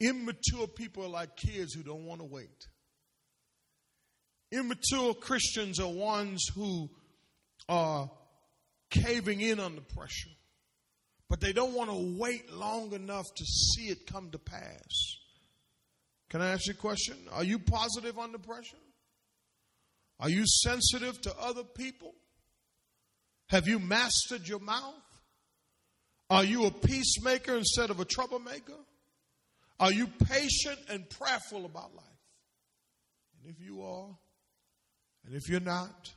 Immature 0.00 0.68
people 0.68 1.02
are 1.02 1.08
like 1.08 1.34
kids 1.34 1.74
who 1.74 1.82
don't 1.82 2.04
want 2.04 2.20
to 2.20 2.26
wait. 2.26 2.68
Immature 4.52 5.14
Christians 5.14 5.80
are 5.80 5.90
ones 5.90 6.46
who 6.54 6.88
are 7.68 8.08
caving 8.90 9.40
in 9.40 9.58
under 9.58 9.80
pressure, 9.80 10.30
but 11.28 11.40
they 11.40 11.52
don't 11.52 11.74
want 11.74 11.90
to 11.90 12.16
wait 12.16 12.52
long 12.52 12.92
enough 12.92 13.26
to 13.34 13.44
see 13.44 13.88
it 13.88 14.06
come 14.06 14.30
to 14.30 14.38
pass. 14.38 15.16
Can 16.30 16.40
I 16.40 16.50
ask 16.50 16.68
you 16.68 16.74
a 16.74 16.76
question? 16.76 17.16
Are 17.32 17.42
you 17.42 17.58
positive 17.58 18.16
under 18.16 18.38
pressure? 18.38 18.76
Are 20.20 20.30
you 20.30 20.44
sensitive 20.46 21.20
to 21.22 21.36
other 21.36 21.64
people? 21.64 22.14
Have 23.48 23.68
you 23.68 23.78
mastered 23.78 24.48
your 24.48 24.60
mouth? 24.60 24.94
Are 26.30 26.44
you 26.44 26.66
a 26.66 26.70
peacemaker 26.70 27.56
instead 27.56 27.90
of 27.90 28.00
a 28.00 28.04
troublemaker? 28.04 28.72
Are 29.78 29.92
you 29.92 30.06
patient 30.06 30.78
and 30.88 31.08
prayerful 31.10 31.66
about 31.66 31.94
life? 31.94 32.04
And 33.42 33.54
if 33.54 33.64
you 33.64 33.82
are, 33.82 34.08
and 35.26 35.34
if 35.34 35.48
you're 35.48 35.60
not, 35.60 36.12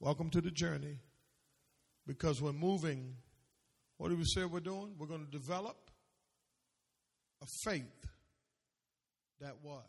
welcome 0.00 0.30
to 0.30 0.40
the 0.40 0.50
journey 0.50 0.98
because 2.06 2.42
we're 2.42 2.52
moving. 2.52 3.14
What 3.98 4.08
do 4.08 4.16
we 4.16 4.24
say 4.24 4.44
we're 4.44 4.60
doing? 4.60 4.94
We're 4.98 5.06
going 5.06 5.24
to 5.24 5.30
develop 5.30 5.76
a 7.42 7.46
faith 7.64 8.06
that 9.40 9.56
what? 9.62 9.86